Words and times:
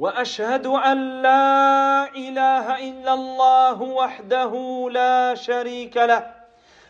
وأشهد 0.00 0.66
أن 0.66 1.22
لا 1.22 2.08
إله 2.16 2.88
إلا 2.88 3.14
الله 3.14 3.82
وحده 3.82 4.52
لا 4.92 5.34
شريك 5.34 5.96
له 5.96 6.26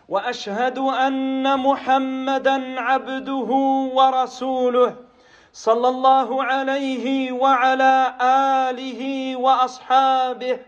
وأشهد 0.08 0.78
أن 0.78 1.58
محمدا 1.58 2.80
عبده 2.80 3.50
ورسوله 3.94 4.96
صلى 5.52 5.88
الله 5.88 6.44
عليه 6.44 7.32
وعلى 7.32 8.14
آله 8.70 9.36
وأصحابه 9.36 10.58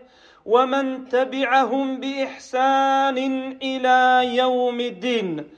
ومن 0.45 1.09
تبعهم 1.09 1.99
بإحسان 1.99 3.17
إلى 3.63 4.35
يوم 4.35 4.79
الدين. 4.79 5.49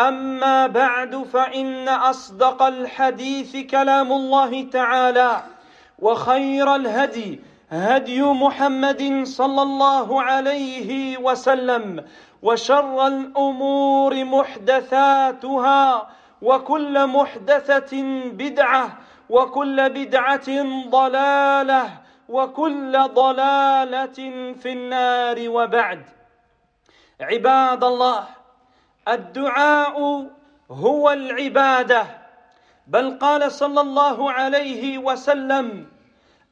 أما 0.00 0.66
بعد 0.66 1.22
فإن 1.32 1.88
أصدق 1.88 2.62
الحديث 2.62 3.56
كلام 3.70 4.12
الله 4.12 4.62
تعالى. 4.62 5.53
وخير 5.98 6.74
الهدي 6.74 7.40
هدي 7.70 8.22
محمد 8.22 9.22
صلى 9.24 9.62
الله 9.62 10.22
عليه 10.22 11.18
وسلم 11.18 12.04
وشر 12.42 13.06
الأمور 13.06 14.24
محدثاتها 14.24 16.08
وكل 16.42 17.06
محدثة 17.06 18.02
بدعة 18.30 18.98
وكل 19.30 19.90
بدعة 19.90 20.48
ضلالة 20.88 21.90
وكل 22.28 22.98
ضلالة 23.14 24.18
في 24.60 24.72
النار 24.72 25.48
وبعد. 25.48 26.02
عباد 27.20 27.84
الله 27.84 28.24
الدعاء 29.08 30.26
هو 30.70 31.10
العبادة. 31.10 32.23
بل 32.86 33.18
قال 33.18 33.52
صلى 33.52 33.80
الله 33.80 34.32
عليه 34.32 34.98
وسلم 34.98 35.86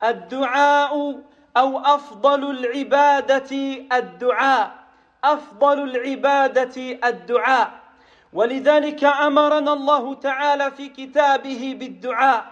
الدعاء 0.04 1.20
أو 1.56 1.78
أفضل 1.78 2.50
العبادة 2.50 3.50
الدعاء 3.92 4.82
أفضل 5.24 5.82
العبادة 5.82 6.98
الدعاء. 7.08 7.70
ولذلك 8.32 9.04
أمرنا 9.04 9.72
الله 9.72 10.14
تعالى 10.14 10.70
في 10.70 10.88
كتابه 10.88 11.76
بالدعاء 11.78 12.44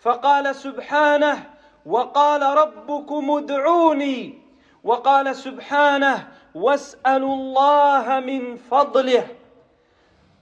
فقال 0.00 0.54
سبحانه 0.56 1.50
وقال 1.86 2.42
ربكم 2.42 3.30
ادعوني 3.30 4.38
وقال 4.84 5.36
سبحانه 5.36 6.28
واسألوا 6.54 7.34
الله 7.34 8.20
من 8.20 8.56
فضله. 8.56 9.26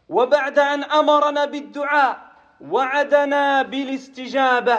وبعد 0.09 0.59
أن 0.59 0.85
أمرنا 0.85 1.45
بالدعاء 1.45 2.32
وعدنا 2.71 3.63
بالاستجابة 3.63 4.79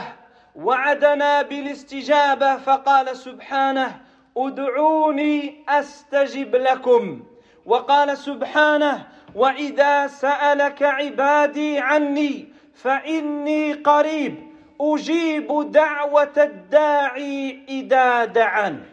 وعدنا 0.55 1.41
بالاستجابة 1.41 2.57
فقال 2.57 3.17
سبحانه 3.17 4.01
ادعوني 4.37 5.63
أستجب 5.69 6.55
لكم. 6.55 7.23
وقال 7.65 8.17
سبحانه 8.17 9.07
وإذا 9.35 10.07
سألك 10.07 10.83
عبادي 10.83 11.79
عني 11.79 12.47
فإني 12.73 13.73
قريب 13.73 14.35
أجيب 14.81 15.71
دعوة 15.71 16.33
الداعي 16.37 17.65
إذا 17.69 18.25
دعان. 18.25 18.83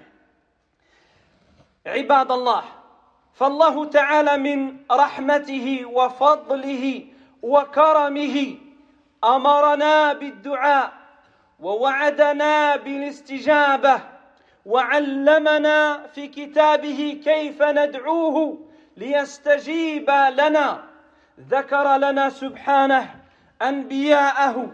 عباد 1.86 2.32
الله 2.32 2.62
فالله 3.34 3.84
تعالى 3.84 4.36
من 4.36 4.76
رحمته 4.92 5.84
وفضله 5.86 7.04
وكرمه 7.42 8.56
أمرنا 9.24 10.12
بالدعاء 10.12 10.92
ووعدنا 11.60 12.76
بالاستجابة 12.76 14.00
وعلمنا 14.66 16.06
في 16.06 16.28
كتابه 16.28 17.20
كيف 17.24 17.62
ندعوه 17.62 18.58
ليستجيب 18.96 20.10
لنا. 20.10 20.84
ذكر 21.48 21.96
لنا 21.96 22.30
سبحانه 22.30 23.14
أنبياءه 23.62 24.70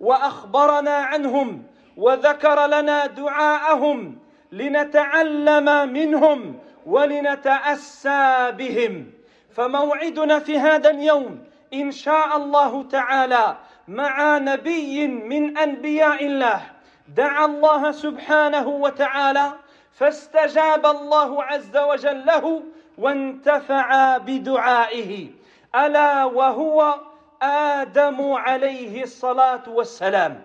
وأخبرنا 0.00 0.94
عنهم 0.94 1.62
وذكر 1.96 2.66
لنا 2.66 3.06
دعاءهم 3.06 4.18
لنتعلم 4.52 5.88
منهم 5.88 6.58
ولنتأسى 6.86 8.52
بهم. 8.58 9.10
فموعدنا 9.56 10.38
في 10.38 10.58
هذا 10.58 10.90
اليوم 10.90 11.44
إن 11.74 11.92
شاء 11.92 12.36
الله 12.36 12.82
تعالى 12.82 13.56
مع 13.88 14.38
نبي 14.38 15.06
من 15.06 15.58
انبياء 15.58 16.26
الله 16.26 16.60
دعا 17.08 17.44
الله 17.44 17.92
سبحانه 17.92 18.68
وتعالى 18.68 19.52
فاستجاب 19.92 20.86
الله 20.86 21.44
عز 21.44 21.76
وجل 21.76 22.26
له 22.26 22.62
وانتفع 22.98 24.18
بدعائه 24.18 25.28
الا 25.74 26.24
وهو 26.24 27.00
آدم 27.42 28.32
عليه 28.32 29.02
الصلاه 29.02 29.62
والسلام 29.68 30.42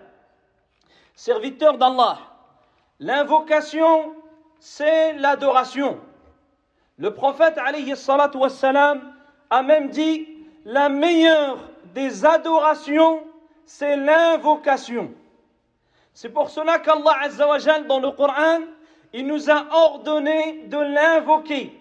serviteur 1.16 1.76
d'Allah 1.78 2.18
l'invocation 3.00 4.14
c'est 4.58 5.14
l'adoration 5.14 5.98
le 6.98 7.14
prophète 7.14 7.56
alayhi 7.56 7.96
salatu 7.96 8.36
wassalam 8.36 9.14
a 9.48 9.62
même 9.62 9.88
dit 9.88 10.28
la 10.66 10.90
meilleure 10.90 11.56
des 11.94 12.26
adorations 12.26 13.22
c'est 13.70 13.96
l'invocation. 13.96 15.14
C'est 16.12 16.28
pour 16.30 16.50
cela 16.50 16.80
qu'Allah 16.80 17.18
Azzawajal 17.22 17.86
dans 17.86 18.00
le 18.00 18.10
Coran, 18.10 18.62
il 19.12 19.28
nous 19.28 19.48
a 19.48 19.64
ordonné 19.70 20.64
de 20.66 20.76
l'invoquer. 20.76 21.72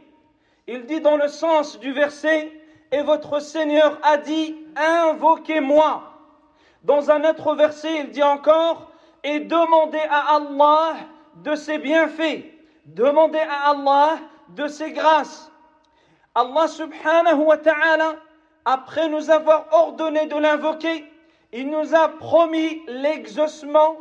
Il 0.67 0.85
dit 0.85 1.01
dans 1.01 1.17
le 1.17 1.27
sens 1.27 1.79
du 1.79 1.91
verset, 1.91 2.53
et 2.91 3.01
votre 3.01 3.39
Seigneur 3.39 3.97
a 4.03 4.17
dit, 4.17 4.55
invoquez-moi. 4.75 6.13
Dans 6.83 7.09
un 7.09 7.27
autre 7.27 7.55
verset, 7.55 8.01
il 8.01 8.11
dit 8.11 8.23
encore, 8.23 8.91
et 9.23 9.39
demandez 9.39 10.05
à 10.11 10.35
Allah 10.35 10.93
de 11.37 11.55
ses 11.55 11.79
bienfaits, 11.79 12.45
demandez 12.85 13.39
à 13.39 13.71
Allah 13.71 14.19
de 14.49 14.67
ses 14.67 14.91
grâces. 14.91 15.51
Allah 16.35 16.67
subhanahu 16.67 17.45
wa 17.45 17.57
ta'ala, 17.57 18.15
après 18.63 19.09
nous 19.09 19.31
avoir 19.31 19.65
ordonné 19.71 20.27
de 20.27 20.35
l'invoquer, 20.35 21.03
il 21.51 21.69
nous 21.69 21.95
a 21.95 22.09
promis 22.09 22.81
l'exaucement 22.87 23.95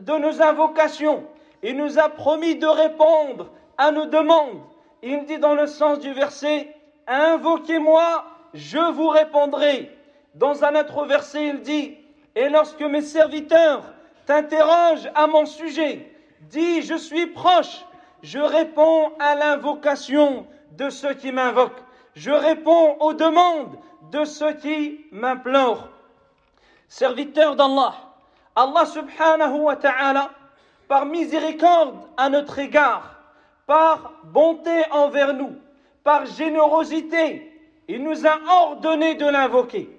de 0.00 0.12
nos 0.14 0.42
invocations. 0.42 1.24
Il 1.62 1.76
nous 1.76 1.98
a 1.98 2.08
promis 2.08 2.56
de 2.56 2.66
répondre 2.66 3.50
à 3.78 3.90
nos 3.90 4.06
demandes. 4.06 4.60
Il 5.02 5.24
dit 5.24 5.38
dans 5.38 5.54
le 5.54 5.66
sens 5.66 5.98
du 6.00 6.12
verset, 6.12 6.74
Invoquez-moi, 7.06 8.24
je 8.54 8.92
vous 8.92 9.08
répondrai. 9.08 9.90
Dans 10.34 10.64
un 10.64 10.74
autre 10.80 11.04
verset, 11.04 11.48
il 11.48 11.60
dit, 11.60 11.96
Et 12.34 12.48
lorsque 12.48 12.82
mes 12.82 13.02
serviteurs 13.02 13.82
t'interrogent 14.26 15.10
à 15.14 15.26
mon 15.26 15.46
sujet, 15.46 16.10
dis, 16.40 16.82
je 16.82 16.96
suis 16.96 17.26
proche, 17.26 17.84
je 18.22 18.38
réponds 18.38 19.12
à 19.18 19.34
l'invocation 19.34 20.46
de 20.72 20.90
ceux 20.90 21.14
qui 21.14 21.30
m'invoquent. 21.30 21.82
Je 22.14 22.30
réponds 22.30 22.96
aux 23.00 23.12
demandes 23.12 23.76
de 24.10 24.24
ceux 24.24 24.54
qui 24.54 25.04
m'implorent. 25.12 25.88
Serviteur 26.88 27.56
d'Allah, 27.56 27.94
Allah 28.56 28.86
subhanahu 28.86 29.62
wa 29.62 29.76
ta'ala, 29.76 30.30
par 30.88 31.06
miséricorde 31.06 31.96
à 32.16 32.28
notre 32.28 32.58
égard, 32.58 33.20
par 33.66 34.12
bonté 34.24 34.84
envers 34.90 35.34
nous, 35.34 35.56
par 36.02 36.26
générosité, 36.26 37.50
il 37.88 38.02
nous 38.02 38.26
a 38.26 38.38
ordonné 38.62 39.14
de 39.14 39.26
l'invoquer. 39.26 39.90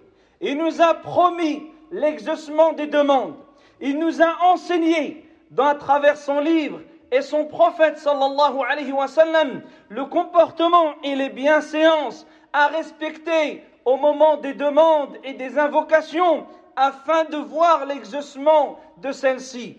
Il 0.41 0.57
nous 0.57 0.81
a 0.81 0.93
promis 0.93 1.63
l'exaucement 1.91 2.73
des 2.73 2.87
demandes. 2.87 3.35
Il 3.81 3.99
nous 3.99 4.21
a 4.21 4.35
enseigné, 4.45 5.25
dans, 5.51 5.65
à 5.65 5.75
travers 5.75 6.17
son 6.17 6.39
livre 6.39 6.81
et 7.11 7.21
son 7.21 7.45
prophète 7.45 7.97
sallallahu 7.97 8.59
alayhi 8.69 8.91
wa 8.91 9.07
sallam, 9.07 9.61
le 9.89 10.05
comportement 10.05 10.93
et 11.03 11.15
les 11.15 11.29
bienséances 11.29 12.25
à 12.53 12.67
respecter 12.67 13.63
au 13.85 13.97
moment 13.97 14.37
des 14.37 14.53
demandes 14.53 15.17
et 15.23 15.33
des 15.33 15.59
invocations 15.59 16.45
afin 16.75 17.25
de 17.25 17.37
voir 17.37 17.85
l'exaucement 17.85 18.79
de 18.97 19.11
celle-ci. 19.11 19.77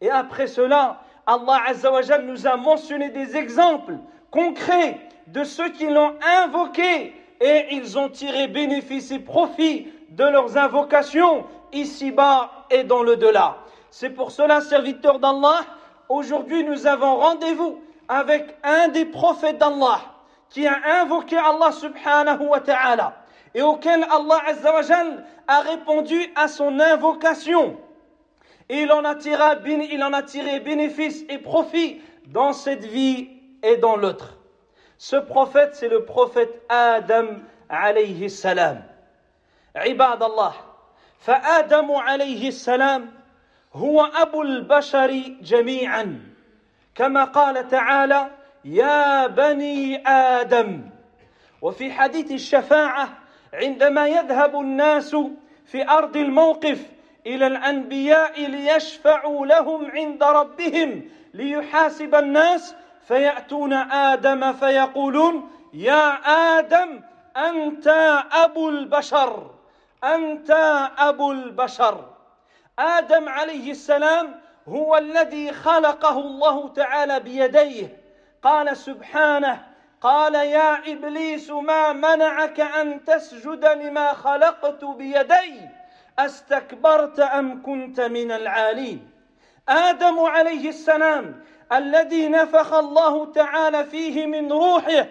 Et 0.00 0.10
après 0.10 0.46
cela, 0.46 1.00
Allah 1.26 1.60
Azzawajal 1.68 2.24
nous 2.24 2.46
a 2.46 2.56
mentionné 2.56 3.10
des 3.10 3.36
exemples 3.36 3.96
concret 4.30 4.98
de 5.26 5.44
ceux 5.44 5.68
qui 5.70 5.86
l'ont 5.86 6.14
invoqué 6.42 7.14
et 7.40 7.66
ils 7.72 7.98
ont 7.98 8.08
tiré 8.08 8.48
bénéfice 8.48 9.10
et 9.10 9.18
profit 9.18 9.88
de 10.10 10.24
leurs 10.24 10.56
invocations 10.56 11.44
ici-bas 11.72 12.50
et 12.70 12.84
dans 12.84 13.02
le 13.02 13.16
delà. 13.16 13.58
C'est 13.90 14.10
pour 14.10 14.30
cela, 14.30 14.60
serviteurs 14.60 15.18
d'Allah, 15.18 15.60
aujourd'hui 16.08 16.64
nous 16.64 16.86
avons 16.86 17.16
rendez-vous 17.16 17.80
avec 18.08 18.56
un 18.62 18.88
des 18.88 19.04
prophètes 19.04 19.58
d'Allah 19.58 20.00
qui 20.48 20.66
a 20.66 20.78
invoqué 21.02 21.36
Allah 21.36 21.72
subhanahu 21.72 22.46
wa 22.46 22.60
ta'ala 22.60 23.14
et 23.53 23.61
auquel 23.61 24.03
Allah 24.03 24.41
azawajal 24.47 25.25
a 25.47 25.61
répondu 25.61 26.19
à 26.35 26.47
son 26.47 26.79
invocation. 26.79 27.77
Et 28.69 28.81
il 28.81 28.91
en, 28.91 29.03
a 29.03 29.15
tiré, 29.15 29.43
il 29.91 30.03
en 30.03 30.13
a 30.13 30.23
tiré 30.23 30.59
bénéfice 30.59 31.23
et 31.29 31.37
profit 31.37 32.01
dans 32.27 32.53
cette 32.53 32.85
vie 32.85 33.29
et 33.61 33.77
dans 33.77 33.95
l'autre. 33.95 34.37
Ce 34.97 35.15
prophète, 35.15 35.75
c'est 35.75 35.89
le 35.89 36.05
prophète 36.05 36.61
Adam 36.69 37.27
alayhi 37.69 38.29
salam. 38.29 38.83
عباد 39.75 40.23
الله 40.23 40.53
فآدم 41.19 41.91
عليه 41.91 42.47
السلام 42.47 43.11
هو 43.73 44.01
أبو 44.01 44.41
البشر 44.41 45.11
جميعا 45.41 46.21
كما 46.95 47.23
قال 47.23 47.67
تعالى 47.67 48.29
يا 48.65 49.27
بني 49.27 50.07
آدم 50.07 50.89
وفي 51.61 51.91
حديث 51.91 52.31
الشفاعة 52.31 53.09
عندما 53.54 54.08
يذهب 54.08 54.60
الناس 54.60 55.16
في 55.66 55.88
أرض 55.88 56.16
الموقف 56.16 56.86
إلى 57.26 57.46
الأنبياء 57.46 58.46
ليشفعوا 58.46 59.46
لهم 59.46 59.90
عند 59.90 60.22
ربهم 60.22 61.08
ليحاسب 61.34 62.14
الناس 62.14 62.74
فيأتون 63.08 63.72
آدم 63.72 64.52
فيقولون 64.52 65.50
يا 65.72 66.14
آدم 66.58 67.00
أنت 67.36 67.88
أبو 68.32 68.68
البشر 68.68 69.58
أنت 70.04 70.50
أبو 70.98 71.32
البشر. 71.32 72.04
آدم 72.78 73.28
عليه 73.28 73.70
السلام 73.70 74.40
هو 74.68 74.96
الذي 74.96 75.52
خلقه 75.52 76.18
الله 76.18 76.68
تعالى 76.68 77.20
بيديه. 77.20 77.96
قال 78.42 78.76
سبحانه 78.76 79.66
قال 80.00 80.34
يا 80.34 80.92
إبليس 80.92 81.50
ما 81.50 81.92
منعك 81.92 82.60
أن 82.60 83.04
تسجد 83.04 83.64
لما 83.64 84.12
خلقت 84.12 84.84
بيدي؟ 84.84 85.60
أستكبرت 86.18 87.20
أم 87.20 87.62
كنت 87.62 88.00
من 88.00 88.32
العالين؟ 88.32 89.10
آدم 89.68 90.20
عليه 90.20 90.68
السلام 90.68 91.40
الذي 91.72 92.28
نفخ 92.28 92.74
الله 92.74 93.32
تعالى 93.32 93.84
فيه 93.84 94.26
من 94.26 94.52
روحه 94.52 95.06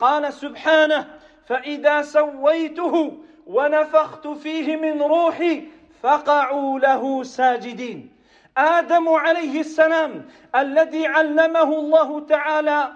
قال 0.00 0.32
سبحانه 0.32 1.06
فإذا 1.46 2.02
سويته 2.02 3.18
ونفخت 3.46 4.28
فيه 4.28 4.76
من 4.76 5.02
روحي 5.02 5.68
فقعوا 6.02 6.78
له 6.78 7.22
ساجدين. 7.22 8.12
آدم 8.56 9.08
عليه 9.08 9.60
السلام 9.60 10.28
الذي 10.54 11.06
علمه 11.06 11.62
الله 11.62 12.20
تعالى 12.20 12.92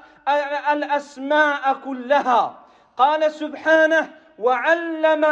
الأسماء 0.73 1.77
كلها. 1.85 2.55
قال 2.97 3.33
سبحانه 3.33 4.09
وعلم 4.39 5.25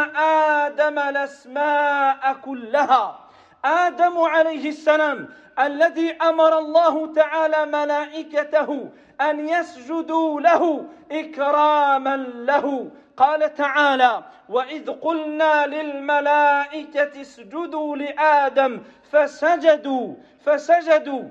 آدم 0.63 0.99
الأسماء 0.99 2.33
كلها. 2.45 3.19
آدم 3.65 4.17
عليه 4.17 4.69
السلام 4.69 5.29
الذي 5.59 6.11
أمر 6.11 6.57
الله 6.57 7.13
تعالى 7.13 7.65
ملائكته 7.65 8.89
أن 9.21 9.49
يسجدوا 9.49 10.41
له 10.41 10.85
إكراما 11.11 12.17
له. 12.17 12.91
قال 13.17 13.53
تعالى 13.53 14.23
وإذ 14.49 14.91
قلنا 14.91 15.67
للملائكة 15.67 17.21
اسجدوا 17.21 17.95
لآدم 17.95 18.81
فسجدوا 19.11 20.15
فسجدوا. 20.45 21.23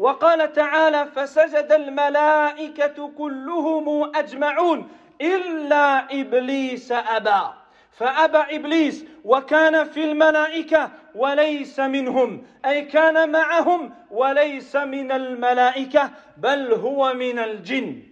وقال 0.00 0.52
تعالى 0.52 1.06
فسجد 1.14 1.72
الملائكة 1.72 3.10
كلهم 3.18 4.16
أجمعون 4.16 4.88
إلا 5.20 6.20
إبليس 6.20 6.92
أبى. 6.92 7.42
فأبى 7.92 8.56
إبليس 8.56 9.04
وكان 9.24 9.84
في 9.84 10.04
الملائكة 10.04 10.90
وليس 11.14 11.80
منهم 11.80 12.46
أي 12.64 12.82
كان 12.82 13.30
معهم 13.32 13.94
وليس 14.10 14.76
من 14.76 15.12
الملائكة 15.12 16.10
بل 16.36 16.72
هو 16.72 17.14
من 17.14 17.38
الجن. 17.38 18.02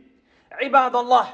عباد 0.53 0.97
الله 0.97 1.27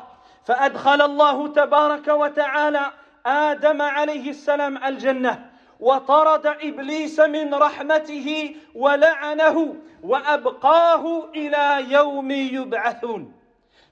فأدخل 0.45 1.03
الله 1.03 1.49
تبارك 1.49 2.09
وتعالى 2.09 2.91
آدم 3.27 3.83
عليه 3.83 4.31
السلام 4.31 4.85
الجنة. 4.85 5.51
وطرد 5.81 6.47
إبليس 6.47 7.21
من 7.21 7.55
رحمته 7.55 8.57
ولعنه 8.75 9.77
وأبقاه 10.03 11.29
إلى 11.35 11.93
يوم 11.93 12.31
يبعثون. 12.31 13.33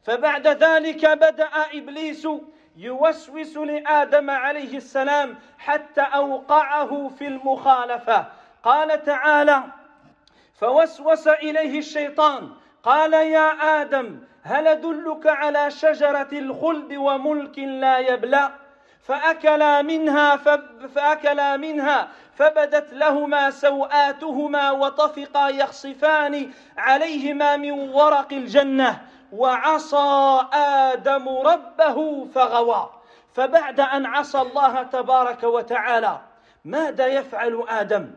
فبعد 0.03 0.47
ذلك 0.49 1.07
بدأ 1.07 1.51
إبليس 1.75 2.29
يوسوس 2.77 3.57
لآدم 3.57 4.31
عليه 4.31 4.77
السلام 4.77 5.39
حتى 5.59 6.01
أوقعه 6.01 7.09
في 7.19 7.27
المخالفة. 7.27 8.27
قال 8.63 9.03
تعالى 9.03 9.63
فوسوس 10.55 11.29
إليه 11.29 11.79
الشيطان 11.79 12.51
قال 12.83 13.13
يا 13.13 13.49
آدم 13.83 14.21
هل 14.43 14.67
أدلك 14.67 15.27
على 15.27 15.71
شجرة 15.71 16.29
الخلد 16.33 16.93
وملك 16.93 17.59
لا 17.59 17.99
يبلى 17.99 18.51
فأكلا 19.03 19.83
منها 19.83 20.37
فأكلا 20.95 21.57
منها 21.57 22.09
فبدت 22.35 22.93
لهما 22.93 23.51
سوآتهما 23.51 24.71
وطفقا 24.71 25.49
يخصفان 25.49 26.51
عليهما 26.79 27.57
من 27.57 27.91
ورق 27.91 28.33
الجنة 28.33 29.01
وعصى 29.33 30.41
آدم 30.53 31.29
ربه 31.29 32.27
فغوى. 32.35 32.91
فبعد 33.35 33.81
أن 33.81 34.07
عصى 34.07 34.41
الله 34.41 34.83
تبارك 34.83 35.43
وتعالى 35.43 36.21
ماذا 36.65 37.07
يفعل 37.07 37.65
آدم؟ 37.69 38.11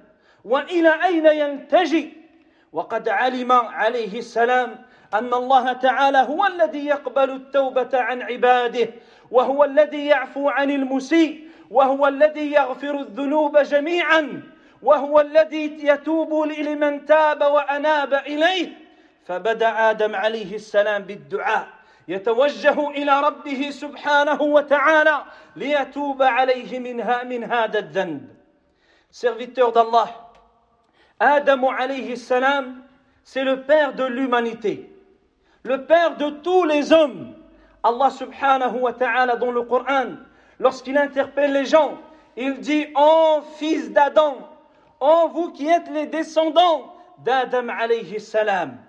وإلى 0.45 1.03
أين 1.05 1.25
ينتجي؟ 1.25 2.25
وقد 2.73 3.09
علم 3.09 3.51
عليه 3.51 4.19
السلام 4.19 4.85
أن 5.13 5.33
الله 5.33 5.73
تعالى 5.73 6.17
هو 6.17 6.45
الذي 6.45 6.85
يقبل 6.85 7.31
التوبة 7.31 7.89
عن 7.93 8.21
عباده 8.21 8.89
وهو 9.35 9.63
الذي 9.63 10.05
يعفو 10.05 10.49
عن 10.49 10.71
المسيء 10.71 11.49
وهو 11.71 12.07
الذي 12.07 12.51
يغفر 12.51 12.99
الذنوب 12.99 13.57
جميعا 13.57 14.43
وهو 14.81 15.19
الذي 15.19 15.77
يتوب 15.83 16.47
لمن 16.47 17.05
تاب 17.05 17.41
وأناب 17.41 18.13
إليه. 18.13 18.67
فبدأ 19.25 19.89
آدم 19.89 20.15
عليه 20.15 20.55
السلام 20.55 21.03
بالدعاء 21.03 21.67
يتوجه 22.07 22.89
إلى 22.89 23.21
ربه 23.21 23.69
سبحانه 23.69 24.41
وتعالى 24.41 25.23
ليتوب 25.55 26.23
عليه 26.23 26.79
منها 26.79 27.23
من 27.23 27.43
هذا 27.43 27.79
الذنب. 27.79 28.21
Serviteur 29.11 29.71
d'Allah 29.71 30.11
Adam 31.19 31.69
alayhi 31.69 32.17
salam 32.17 32.83
c'est 33.23 33.43
le 33.43 33.63
père 33.63 33.93
de 33.95 34.05
l'humanité. 34.05 34.89
Le 35.63 35.85
père 35.85 36.15
de 36.15 36.29
tous 36.29 36.63
les 36.63 36.93
hommes. 36.93 37.34
Allah 37.85 38.09
subhanahu 38.09 38.79
wa 38.79 38.93
ta'ala 38.93 39.35
dans 39.35 39.51
le 39.51 39.61
Coran, 39.61 40.17
lorsqu'il 40.59 40.97
interpelle 40.97 41.53
les 41.53 41.65
gens, 41.65 41.99
il 42.35 42.59
dit 42.59 42.87
Oh 42.97 43.41
fils 43.59 43.91
d'Adam, 43.91 44.37
oh 44.99 45.29
vous 45.31 45.51
qui 45.51 45.67
êtes 45.67 45.87
les 45.91 46.07
descendants 46.07 46.95
d'Adam 47.23 47.69
alayhi 47.69 48.19
salam. 48.19 48.79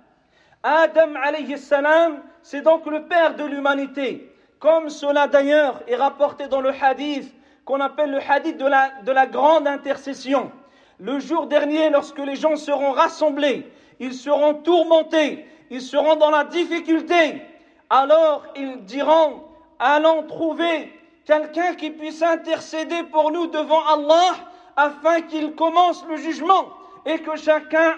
Adam 0.62 1.14
alayhi 1.22 1.58
salam, 1.58 2.22
c'est 2.40 2.62
donc 2.62 2.86
le 2.86 3.02
père 3.02 3.36
de 3.36 3.44
l'humanité. 3.44 4.32
Comme 4.60 4.88
cela 4.88 5.26
d'ailleurs 5.26 5.82
est 5.86 5.96
rapporté 5.96 6.48
dans 6.48 6.62
le 6.62 6.70
hadith 6.70 7.30
qu'on 7.66 7.80
appelle 7.82 8.12
le 8.12 8.20
hadith 8.26 8.56
de 8.56 8.66
la, 8.66 8.90
de 9.04 9.12
la 9.12 9.26
grande 9.26 9.68
intercession. 9.68 10.50
Le 10.98 11.18
jour 11.18 11.48
dernier, 11.48 11.90
lorsque 11.90 12.18
les 12.18 12.36
gens 12.36 12.56
seront 12.56 12.92
rassemblés, 12.92 13.70
ils 14.00 14.14
seront 14.14 14.54
tourmentés, 14.54 15.46
ils 15.68 15.82
seront 15.82 16.16
dans 16.16 16.30
la 16.30 16.44
difficulté, 16.44 17.42
alors 17.90 18.44
ils 18.56 18.84
diront, 18.84 19.42
allons 19.78 20.24
trouver 20.24 20.92
quelqu'un 21.24 21.74
qui 21.74 21.90
puisse 21.90 22.22
intercéder 22.22 23.02
pour 23.04 23.30
nous 23.30 23.46
devant 23.48 23.84
Allah 23.86 24.34
afin 24.76 25.22
qu'il 25.22 25.54
commence 25.54 26.04
le 26.08 26.16
jugement 26.16 26.68
et 27.04 27.18
que 27.18 27.36
chacun 27.36 27.96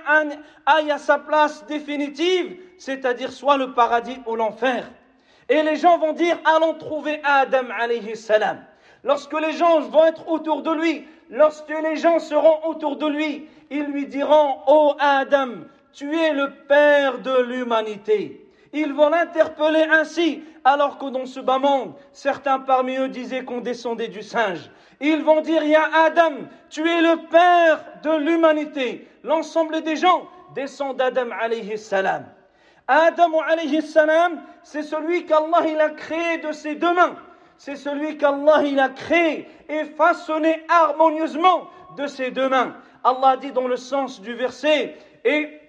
aille 0.67 0.91
à 0.91 0.99
sa 0.99 1.19
place 1.19 1.65
définitive, 1.67 2.59
c'est-à-dire 2.79 3.33
soit 3.33 3.57
le 3.57 3.73
paradis 3.73 4.19
ou 4.27 4.37
l'enfer. 4.37 4.91
Et 5.49 5.63
les 5.63 5.77
gens 5.77 5.99
vont 5.99 6.13
dire, 6.13 6.39
allons 6.45 6.75
trouver 6.75 7.21
Adam 7.25 7.69
alayhi 7.79 8.17
salam. 8.17 8.59
Lorsque 9.03 9.33
les 9.41 9.53
gens 9.53 9.81
vont 9.81 10.05
être 10.05 10.29
autour 10.29 10.63
de 10.63 10.73
lui, 10.73 11.07
lorsque 11.31 11.73
les 11.83 11.97
gens 11.97 12.19
seront 12.19 12.67
autour 12.67 12.97
de 12.97 13.07
lui, 13.07 13.49
ils 13.71 13.85
lui 13.85 14.07
diront, 14.07 14.59
ô 14.67 14.93
oh 14.93 14.95
Adam, 14.99 15.49
tu 15.93 16.15
es 16.15 16.33
le 16.33 16.53
père 16.69 17.21
de 17.21 17.43
l'humanité. 17.43 18.48
Ils 18.73 18.93
vont 18.93 19.09
l'interpeller 19.09 19.87
ainsi, 19.91 20.43
alors 20.65 20.99
que 20.99 21.07
dans 21.07 21.27
ce 21.27 21.41
bas 21.41 21.59
monde, 21.59 21.95
certains 22.13 22.59
parmi 22.59 22.97
eux 22.97 23.09
disaient 23.09 23.45
qu'on 23.45 23.61
descendait 23.61 24.09
du 24.09 24.23
singe. 24.23 24.71
Ils 25.01 25.23
vont 25.23 25.41
dire, 25.41 25.63
Ya 25.63 25.89
Adam, 26.05 26.35
tu 26.69 26.87
es 26.89 27.01
le 27.01 27.29
père 27.29 27.85
de 28.03 28.17
l'humanité. 28.17 29.09
L'ensemble 29.23 29.83
des 29.83 29.97
gens 29.97 30.29
descendent 30.55 30.97
d'Adam 30.97 31.31
alayhi 31.41 31.79
salam. 31.79 32.27
Adam 32.87 33.41
alayhi 33.41 33.83
salam, 33.83 34.43
c'est 34.63 34.83
celui 34.83 35.25
qu'Allah 35.27 35.67
il 35.69 35.81
a 35.81 35.91
créé 35.91 36.39
de 36.39 36.53
ses 36.53 36.75
deux 36.75 36.93
mains. 36.93 37.17
C'est 37.57 37.77
celui 37.77 38.17
qu'Allah 38.17 38.63
il 38.65 38.79
a 38.81 38.89
créé 38.89 39.49
et 39.69 39.85
façonné 39.85 40.65
harmonieusement 40.69 41.69
de 41.97 42.07
ses 42.07 42.31
deux 42.31 42.49
mains. 42.49 42.77
Allah 43.05 43.37
dit 43.37 43.53
dans 43.53 43.69
le 43.69 43.77
sens 43.77 44.21
du 44.21 44.35
verset, 44.35 44.97
et 45.25 45.61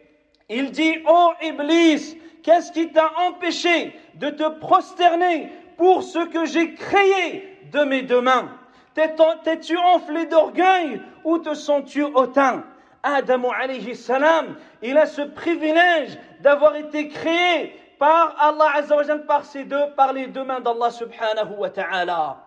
il 0.50 0.72
dit, 0.72 0.98
oh 1.08 1.32
Iblis, 1.42 2.18
qu'est-ce 2.44 2.72
qui 2.72 2.92
t'a 2.92 3.12
empêché 3.28 4.00
de 4.16 4.30
te 4.30 4.50
prosterner 4.60 5.52
pour 5.78 6.04
ce 6.04 6.20
que 6.26 6.46
j'ai 6.46 6.74
créé 6.74 7.58
de 7.72 7.84
mes 7.84 8.02
deux 8.02 8.22
mains? 8.22 8.50
T'es-tu 8.94 9.78
enflé 9.78 10.26
d'orgueil 10.26 11.02
ou 11.24 11.38
te 11.38 11.54
sens-tu 11.54 12.04
hautain? 12.04 12.64
Adam 13.04 13.50
alayhi 13.52 13.96
salam, 13.96 14.58
il 14.82 14.98
a 14.98 15.06
ce 15.06 15.22
privilège 15.22 16.18
d'avoir 16.42 16.76
été 16.76 17.08
créé 17.08 17.74
par 17.98 18.36
Allah 18.40 18.82
par 19.28 19.46
ses 19.46 19.66
deux, 19.66 19.92
par 19.96 20.14
les 20.14 20.28
deux 20.28 20.44
mains 20.44 20.60
d'Allah 20.60 20.92
subhanahu 20.92 21.56
wa 21.58 21.70
ta'ala. 21.70 22.38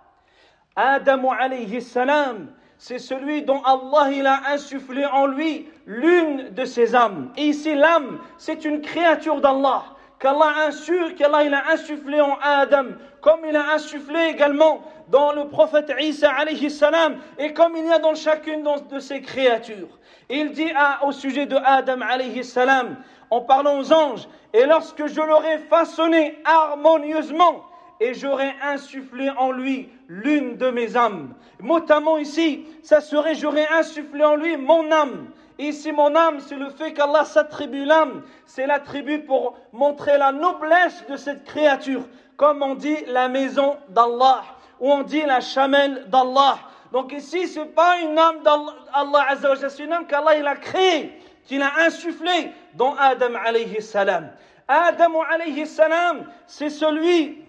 Adam 0.76 1.30
alayhi 1.30 1.80
salam, 1.80 2.48
c'est 2.82 2.98
celui 2.98 3.42
dont 3.42 3.62
Allah 3.62 4.10
il 4.10 4.26
a 4.26 4.40
insufflé 4.48 5.06
en 5.06 5.26
lui 5.26 5.68
l'une 5.86 6.48
de 6.50 6.64
ses 6.64 6.96
âmes. 6.96 7.30
Et 7.36 7.44
ici, 7.44 7.76
l'âme, 7.76 8.18
c'est 8.38 8.64
une 8.64 8.80
créature 8.80 9.40
d'Allah 9.40 9.84
qu'Allah 10.18 10.66
a 10.66 11.12
qu'Allah 11.16 11.44
il 11.44 11.54
a 11.54 11.70
insufflé 11.70 12.20
en 12.20 12.36
Adam, 12.42 12.86
comme 13.20 13.40
il 13.48 13.54
a 13.54 13.74
insufflé 13.74 14.30
également 14.30 14.80
dans 15.08 15.32
le 15.32 15.46
prophète 15.46 15.92
Isa 16.00 16.32
alayhi 16.32 16.70
salam, 16.72 17.18
et 17.38 17.52
comme 17.52 17.76
il 17.76 17.86
y 17.86 17.92
a 17.92 18.00
dans 18.00 18.16
chacune 18.16 18.68
de 18.90 18.98
ses 18.98 19.20
créatures. 19.20 19.98
Il 20.28 20.50
dit 20.50 20.72
au 21.04 21.12
sujet 21.12 21.46
de 21.46 21.56
Adam 21.64 22.00
alayhi 22.00 22.42
salam, 22.42 22.96
en 23.30 23.42
parlant 23.42 23.78
aux 23.78 23.92
anges, 23.92 24.26
et 24.52 24.66
lorsque 24.66 25.06
je 25.06 25.20
l'aurai 25.20 25.58
façonné 25.70 26.36
harmonieusement, 26.44 27.64
et 28.02 28.14
j'aurai 28.14 28.52
insufflé 28.62 29.30
en 29.30 29.52
lui 29.52 29.88
l'une 30.08 30.56
de 30.56 30.70
mes 30.70 30.96
âmes. 30.96 31.34
Notamment 31.60 32.18
ici, 32.18 32.66
ça 32.82 33.00
serait 33.00 33.36
j'aurais 33.36 33.68
insufflé 33.68 34.24
en 34.24 34.34
lui 34.34 34.56
mon 34.56 34.90
âme. 34.90 35.28
Ici, 35.58 35.92
mon 35.92 36.16
âme, 36.16 36.40
c'est 36.40 36.56
le 36.56 36.70
fait 36.70 36.92
qu'Allah 36.92 37.24
s'attribue 37.24 37.84
l'âme. 37.84 38.22
C'est 38.44 38.66
l'attribut 38.66 39.20
pour 39.20 39.56
montrer 39.72 40.18
la 40.18 40.32
noblesse 40.32 41.04
de 41.08 41.16
cette 41.16 41.44
créature. 41.44 42.02
Comme 42.36 42.62
on 42.62 42.74
dit 42.74 42.96
la 43.06 43.28
maison 43.28 43.76
d'Allah, 43.90 44.42
ou 44.80 44.90
on 44.90 45.02
dit 45.04 45.22
la 45.22 45.40
chamelle 45.40 46.06
d'Allah. 46.08 46.58
Donc 46.90 47.12
ici, 47.12 47.46
ce 47.46 47.60
n'est 47.60 47.66
pas 47.66 48.00
une 48.00 48.18
âme 48.18 48.42
d'Allah 48.42 49.62
c'est 49.68 49.84
une 49.84 49.92
âme 49.92 50.06
qu'Allah 50.08 50.50
a 50.50 50.56
créée, 50.56 51.20
qu'il 51.46 51.62
a 51.62 51.70
insufflé 51.86 52.50
dans 52.74 52.96
Adam 52.96 53.34
alayhi 53.44 53.80
salam. 53.80 54.30
Adam 54.66 55.20
alayhi 55.30 55.66
salam, 55.66 56.26
c'est 56.46 56.70
celui 56.70 57.41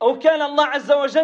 auquel 0.00 0.40
Allah 0.40 0.70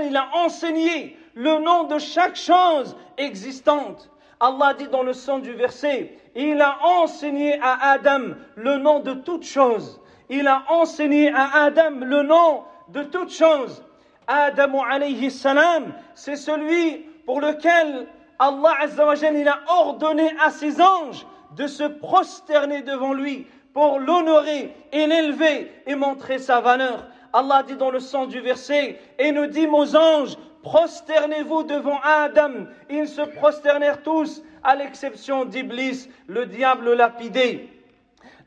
il 0.08 0.16
a 0.16 0.28
enseigné 0.34 1.16
le 1.34 1.58
nom 1.58 1.84
de 1.84 1.98
chaque 1.98 2.36
chose 2.36 2.96
existante. 3.16 4.10
Allah 4.40 4.74
dit 4.74 4.88
dans 4.88 5.02
le 5.02 5.12
sens 5.12 5.42
du 5.42 5.52
verset, 5.52 6.18
il 6.34 6.60
a 6.60 6.78
enseigné 6.82 7.58
à 7.60 7.92
Adam 7.92 8.34
le 8.56 8.78
nom 8.78 9.00
de 9.00 9.14
toutes 9.14 9.46
choses. 9.46 10.00
Il 10.28 10.46
a 10.48 10.64
enseigné 10.68 11.32
à 11.32 11.64
Adam 11.64 12.00
le 12.00 12.22
nom 12.22 12.64
de 12.88 13.02
toutes 13.04 13.32
choses. 13.32 13.82
Adam 14.26 14.82
alayhi 14.82 15.30
salam, 15.30 15.92
c'est 16.14 16.36
celui 16.36 17.04
pour 17.26 17.40
lequel 17.40 18.06
Allah 18.38 18.74
Azzawajal 18.80 19.36
il 19.36 19.48
a 19.48 19.60
ordonné 19.68 20.30
à 20.44 20.50
ses 20.50 20.80
anges 20.80 21.26
de 21.56 21.66
se 21.66 21.84
prosterner 21.84 22.82
devant 22.82 23.12
lui 23.12 23.46
pour 23.72 23.98
l'honorer 23.98 24.74
et 24.92 25.06
l'élever 25.06 25.70
et 25.86 25.94
montrer 25.94 26.38
sa 26.38 26.60
valeur. 26.60 27.06
Allah 27.34 27.64
dit 27.64 27.74
dans 27.74 27.90
le 27.90 27.98
sens 27.98 28.28
du 28.28 28.40
verset, 28.40 28.96
et 29.18 29.32
nous 29.32 29.46
dit 29.48 29.66
aux 29.66 29.96
anges, 29.96 30.36
prosternez-vous 30.62 31.64
devant 31.64 31.98
Adam. 32.04 32.66
Ils 32.88 33.08
se 33.08 33.22
prosternèrent 33.22 34.02
tous, 34.04 34.40
à 34.62 34.76
l'exception 34.76 35.44
d'Iblis, 35.44 36.08
le 36.28 36.46
diable 36.46 36.94
lapidé. 36.94 37.68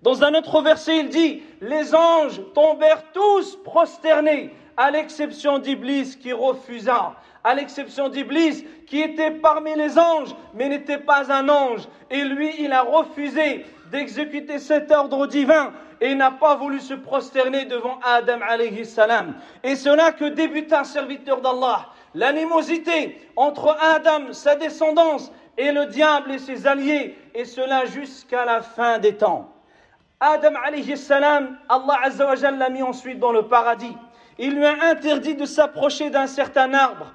Dans 0.02 0.24
un 0.24 0.34
autre 0.36 0.62
verset, 0.62 1.00
il 1.00 1.10
dit, 1.10 1.44
les 1.60 1.94
anges 1.94 2.42
tombèrent 2.54 3.12
tous 3.12 3.58
prosternés, 3.64 4.56
à 4.78 4.90
l'exception 4.90 5.60
d'Iblis 5.60 6.18
qui 6.18 6.32
refusa, 6.32 7.16
à 7.44 7.54
l'exception 7.56 8.10
d'Iblis 8.10 8.66
qui 8.88 9.02
était 9.02 9.32
parmi 9.32 9.76
les 9.76 9.98
anges, 9.98 10.36
mais 10.54 10.70
n'était 10.70 10.98
pas 10.98 11.32
un 11.32 11.50
ange. 11.50 11.88
Et 12.10 12.24
lui, 12.24 12.52
il 12.60 12.72
a 12.72 12.82
refusé 12.82 13.66
d'exécuter 13.92 14.60
cet 14.60 14.92
ordre 14.92 15.28
divin 15.28 15.72
et 16.02 16.14
n'a 16.16 16.32
pas 16.32 16.56
voulu 16.56 16.80
se 16.80 16.94
prosterner 16.94 17.66
devant 17.66 18.00
Adam 18.04 18.40
alayhi 18.48 18.86
salam. 18.86 19.36
Et 19.64 19.76
cela 19.76 20.12
que 20.12 20.26
débuta 20.26 20.82
un 20.82 20.84
serviteur 20.84 21.42
d'Allah. 21.42 21.88
L'animosité 22.14 23.20
entre 23.36 23.76
Adam, 23.82 24.34
sa 24.34 24.56
descendance, 24.56 25.32
et 25.58 25.72
le 25.72 25.88
diable 25.88 26.32
et 26.32 26.40
ses 26.40 26.68
alliés, 26.68 27.18
et 27.34 27.46
cela 27.46 27.86
jusqu'à 27.86 28.46
la 28.46 28.62
fin 28.62 29.00
des 29.00 29.16
temps. 29.16 29.52
Adam 30.20 30.54
alayhi 30.64 30.98
salam, 30.98 31.58
Allah 31.68 32.00
azawajal 32.04 32.58
l'a 32.58 32.70
mis 32.70 32.84
ensuite 32.84 33.20
dans 33.20 33.32
le 33.32 33.48
paradis. 33.48 33.96
Il 34.40 34.56
lui 34.56 34.66
a 34.66 34.76
interdit 34.90 35.36
de 35.36 35.46
s'approcher 35.46 36.10
d'un 36.10 36.28
certain 36.28 36.74
arbre. 36.74 37.12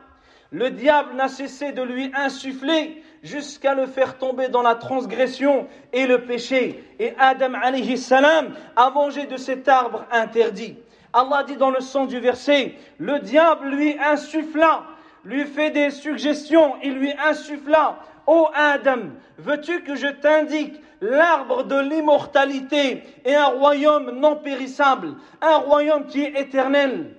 Le 0.52 0.70
diable 0.70 1.14
n'a 1.14 1.28
cessé 1.28 1.72
de 1.72 1.82
lui 1.82 2.12
insuffler 2.14 3.02
jusqu'à 3.22 3.74
le 3.74 3.86
faire 3.86 4.18
tomber 4.18 4.48
dans 4.48 4.60
la 4.60 4.74
transgression 4.74 5.66
et 5.94 6.06
le 6.06 6.26
péché. 6.26 6.84
Et 6.98 7.14
Adam 7.18 7.54
alayhi 7.54 7.98
a 8.76 8.90
mangé 8.90 9.26
de 9.26 9.38
cet 9.38 9.66
arbre 9.66 10.04
interdit. 10.12 10.76
Allah 11.14 11.42
dit 11.46 11.56
dans 11.56 11.70
le 11.70 11.80
sens 11.80 12.08
du 12.08 12.20
verset, 12.20 12.74
le 12.98 13.18
diable 13.20 13.70
lui 13.70 13.96
insuffla, 13.98 14.84
lui 15.24 15.44
fait 15.44 15.70
des 15.70 15.90
suggestions, 15.90 16.74
il 16.82 16.94
lui 16.94 17.14
insuffla, 17.26 17.98
Ô 18.26 18.48
Adam, 18.54 19.10
veux-tu 19.38 19.82
que 19.82 19.94
je 19.94 20.06
t'indique 20.06 20.74
l'arbre 21.00 21.64
de 21.64 21.78
l'immortalité 21.80 23.02
et 23.24 23.34
un 23.34 23.46
royaume 23.46 24.10
non 24.20 24.36
périssable, 24.36 25.14
un 25.40 25.56
royaume 25.56 26.06
qui 26.06 26.22
est 26.22 26.38
éternel? 26.38 27.16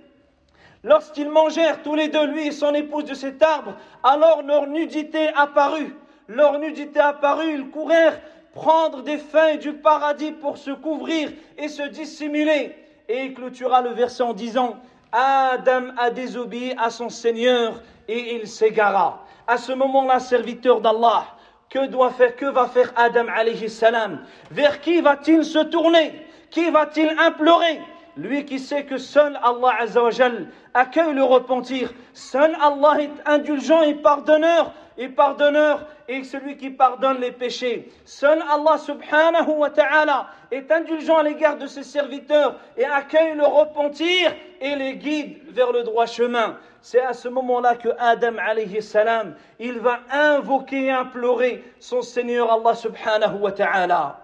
Lorsqu'ils 0.83 1.29
mangèrent 1.29 1.81
tous 1.81 1.95
les 1.95 2.09
deux, 2.09 2.25
lui 2.25 2.47
et 2.47 2.51
son 2.51 2.73
épouse, 2.73 3.05
de 3.05 3.13
cet 3.13 3.41
arbre, 3.41 3.75
alors 4.03 4.41
leur 4.43 4.67
nudité 4.67 5.29
apparut. 5.35 5.95
Leur 6.27 6.59
nudité 6.59 6.99
apparut, 6.99 7.53
ils 7.53 7.69
courèrent 7.69 8.19
prendre 8.53 9.01
des 9.01 9.17
feuilles 9.17 9.59
du 9.59 9.73
paradis 9.73 10.31
pour 10.31 10.57
se 10.57 10.71
couvrir 10.71 11.31
et 11.57 11.69
se 11.69 11.83
dissimuler. 11.83 12.75
Et 13.07 13.25
il 13.25 13.33
clôtura 13.33 13.81
le 13.81 13.91
verset 13.91 14.23
en 14.23 14.33
disant, 14.33 14.75
Adam 15.11 15.93
a 15.97 16.09
désobéi 16.09 16.75
à 16.77 16.89
son 16.89 17.09
Seigneur 17.09 17.81
et 18.07 18.35
il 18.35 18.47
s'égara. 18.47 19.25
À 19.47 19.57
ce 19.57 19.71
moment-là, 19.71 20.19
serviteur 20.19 20.81
d'Allah, 20.81 21.25
que 21.69 21.87
doit 21.87 22.11
faire, 22.11 22.35
que 22.35 22.45
va 22.45 22.67
faire 22.67 22.91
Adam 22.95 23.27
alayhi 23.33 23.69
salam? 23.69 24.25
Vers 24.51 24.81
qui 24.81 25.01
va-t-il 25.01 25.43
se 25.43 25.59
tourner? 25.59 26.27
Qui 26.49 26.69
va-t-il 26.69 27.09
implorer? 27.19 27.79
lui 28.17 28.45
qui 28.45 28.59
sait 28.59 28.85
que 28.85 28.97
seul 28.97 29.39
Allah 29.43 29.75
Azzawajal 29.81 30.47
accueille 30.73 31.13
le 31.13 31.23
repentir, 31.23 31.93
seul 32.13 32.55
Allah 32.61 33.01
est 33.01 33.11
indulgent 33.25 33.81
et 33.81 33.95
pardonneur, 33.95 34.71
et 34.97 35.09
pardonneur 35.09 35.87
et 36.07 36.23
celui 36.23 36.57
qui 36.57 36.69
pardonne 36.69 37.19
les 37.19 37.31
péchés. 37.31 37.91
Seul 38.05 38.43
Allah 38.49 38.77
subhanahu 38.77 39.51
wa 39.57 39.69
ta'ala 39.69 40.27
est 40.51 40.71
indulgent 40.71 41.17
à 41.17 41.23
l'égard 41.23 41.57
de 41.57 41.67
ses 41.67 41.83
serviteurs 41.83 42.57
et 42.77 42.85
accueille 42.85 43.35
le 43.35 43.45
repentir 43.45 44.33
et 44.61 44.75
les 44.75 44.95
guide 44.95 45.39
vers 45.49 45.71
le 45.71 45.83
droit 45.83 46.05
chemin. 46.05 46.57
C'est 46.81 47.01
à 47.01 47.13
ce 47.13 47.29
moment-là 47.29 47.75
que 47.75 47.89
Adam 47.97 48.35
alayhi 48.37 48.81
salam, 48.81 49.35
il 49.59 49.79
va 49.79 49.99
invoquer 50.11 50.85
et 50.85 50.91
implorer 50.91 51.63
son 51.79 52.01
Seigneur 52.01 52.51
Allah 52.51 52.75
subhanahu 52.75 53.39
wa 53.39 53.51
ta'ala. 53.51 54.19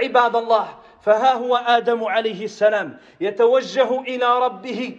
Ibad 0.00 0.34
Allah, 0.34 0.68
فها 1.04 1.32
هو 1.32 1.56
آدم 1.56 2.04
عليه 2.04 2.44
السلام 2.44 2.98
يتوجه 3.20 4.00
إلى 4.00 4.38
ربه 4.38 4.96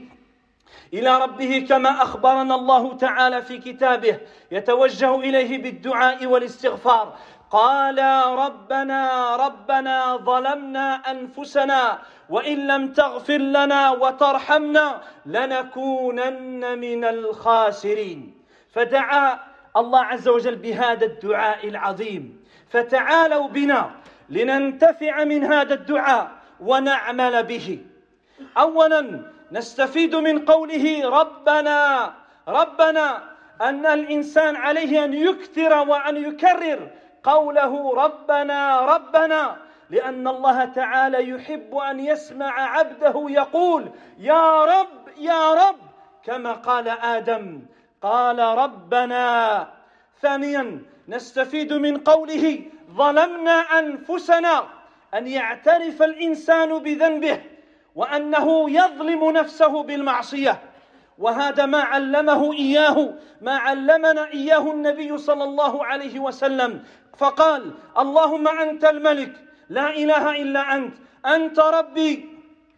إلى 0.94 1.18
ربه 1.18 1.66
كما 1.70 1.90
أخبرنا 1.90 2.56
الله 2.56 2.98
تعالى 2.98 3.42
في 3.42 3.58
كتابه 3.58 4.20
يتوجه 4.52 5.16
إليه 5.16 5.62
بالدعاء 5.62 6.26
والاستغفار. 6.26 7.18
قال 7.52 8.00
ربنا 8.38 9.36
ربنا 9.36 10.18
ظلمنا 10.18 10.96
أنفسنا 11.12 12.00
وإن 12.30 12.68
لم 12.68 12.94
تغفر 12.94 13.38
لنا 13.38 13.92
وترحمنا 13.92 15.02
لنكونن 15.26 16.80
من 16.80 17.06
الخاسرين. 17.06 18.34
فدعا 18.72 19.40
الله 19.78 20.04
عز 20.04 20.28
وجل 20.28 20.56
بهذا 20.56 21.06
الدعاء 21.06 21.68
العظيم. 21.68 22.44
فتعالوا 22.70 23.48
بنا 23.48 23.92
لننتفع 24.30 25.24
من 25.24 25.44
هذا 25.44 25.74
الدعاء 25.74 26.32
ونعمل 26.60 27.44
به. 27.44 27.80
اولا 28.58 29.22
نستفيد 29.52 30.16
من 30.16 30.46
قوله 30.46 31.10
ربنا 31.10 32.14
ربنا 32.48 33.24
أن 33.62 33.86
الإنسان 33.86 34.56
عليه 34.56 35.06
أن 35.06 35.14
يكثر 35.14 35.74
وأن 35.90 36.18
يكرر 36.18 36.92
قوله 37.24 37.94
ربنا 37.96 38.80
ربنا 38.82 39.58
لأن 39.90 40.28
الله 40.28 40.66
تعالى 40.66 41.30
يحب 41.30 41.76
أن 41.76 42.00
يسمع 42.00 42.78
عبده 42.78 43.26
يقول 43.30 43.92
يا 44.20 44.66
رب 44.66 45.08
يا 45.18 45.54
رب 45.54 45.80
كما 46.24 46.52
قال 46.54 46.88
آدم. 46.88 47.62
قال 48.02 48.40
ربنا. 48.40 49.68
ثانيا 50.22 50.82
نستفيد 51.08 51.74
من 51.74 51.98
قوله 51.98 52.62
ظلمنا 52.92 53.80
أنفسنا 53.80 54.68
أن 55.14 55.28
يعترف 55.28 56.04
الإنسان 56.04 56.80
بذنبه 56.80 57.42
وأنه 57.96 58.70
يظلم 58.70 59.32
نفسه 59.32 59.84
بالمعصية. 59.84 60.62
وهذا 61.18 61.66
ما 61.66 61.82
علمه 61.82 62.54
إياه 62.54 63.14
ما 63.42 63.58
علمنا 63.58 64.28
إياه 64.28 64.72
النبي 64.72 65.18
صلى 65.18 65.44
الله 65.44 65.86
عليه 65.86 66.20
وسلم. 66.20 66.84
فقال 67.18 67.72
اللهم 67.98 68.48
أنت 68.48 68.86
الملك 68.86 69.34
لا 69.70 69.90
إله 69.90 70.42
إلا 70.42 70.76
أنت 70.76 70.94
أنت 71.26 71.60
ربي 71.60 72.30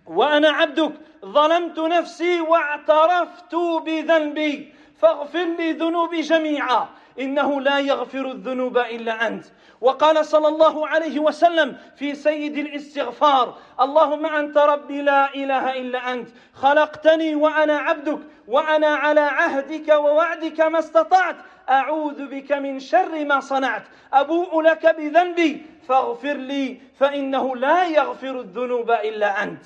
وأنا 0.08 0.50
عبدك 0.50 0.92
ظلمت 1.26 1.80
نفسي 1.80 2.42
واعترفت 2.42 3.56
بذنبي 3.56 4.74
فاغفر 5.02 5.44
لي 5.44 5.72
ذنوبي 5.72 6.22
جميعا. 6.22 6.88
إنه 7.20 7.62
لا 7.62 7.80
يغفر 7.80 8.32
الذنوب 8.32 8.78
إلا 8.78 9.28
أنت. 9.28 9.46
وقال 9.82 10.26
صلى 10.26 10.48
الله 10.48 10.88
عليه 10.88 11.20
وسلم 11.20 11.78
في 11.96 12.16
سيد 12.16 12.58
الإستغفار 12.58 13.58
اللهم 13.82 14.26
أنت 14.26 14.58
ربي 14.58 15.02
لا 15.02 15.36
إله 15.36 15.78
إلا 15.78 16.14
أنت 16.14 16.30
خلقتني 16.54 17.36
وأنا 17.36 17.78
عبدك 17.78 18.20
وأنا 18.48 18.88
على 18.88 19.22
عهدك 19.22 19.90
ووعدك 19.90 20.62
ما 20.62 20.80
استطعت. 20.80 21.36
أعوذ 21.70 22.26
بك 22.28 22.52
من 22.52 22.80
شر 22.80 23.26
ما 23.26 23.40
صنعت. 23.40 23.84
أبوء 24.14 24.62
لك 24.62 24.96
بذنبي 24.96 25.66
فاغفر 25.88 26.34
لي 26.34 26.82
فإنه 27.00 27.56
لا 27.56 27.86
يغفر 27.86 28.40
الذنوب 28.40 28.92
إلا 28.92 29.44
أنت. 29.44 29.64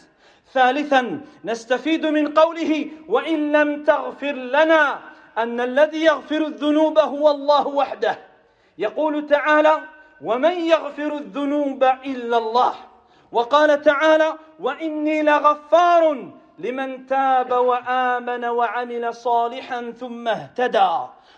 ثالثا 0.54 1.22
نستفيد 1.46 2.06
من 2.06 2.34
قوله 2.34 2.88
وإن 3.08 3.52
لم 3.52 3.84
تغفر 3.84 4.32
لنا. 4.32 5.00
أن 5.38 5.60
الذي 5.60 6.04
يغفر 6.04 6.38
الذنوب 6.38 7.00
هو 7.00 7.32
الله 7.32 7.68
وحده. 7.68 8.18
يقول 8.78 9.28
تعالى 9.28 9.82
ومن 10.24 10.52
يغفر 10.52 11.14
الذنوب 11.14 11.84
إلا 11.84 12.38
الله؟ 12.38 12.74
وقال 13.32 13.82
تعالى 13.82 14.34
وإني 14.60 15.22
لغفار 15.22 16.32
لمن 16.60 17.08
تاب 17.08 17.52
وآمن 17.52 18.46
وعمل 18.46 19.14
صالحا 19.14 19.92
ثم 19.92 20.28
اهتدى. 20.28 20.92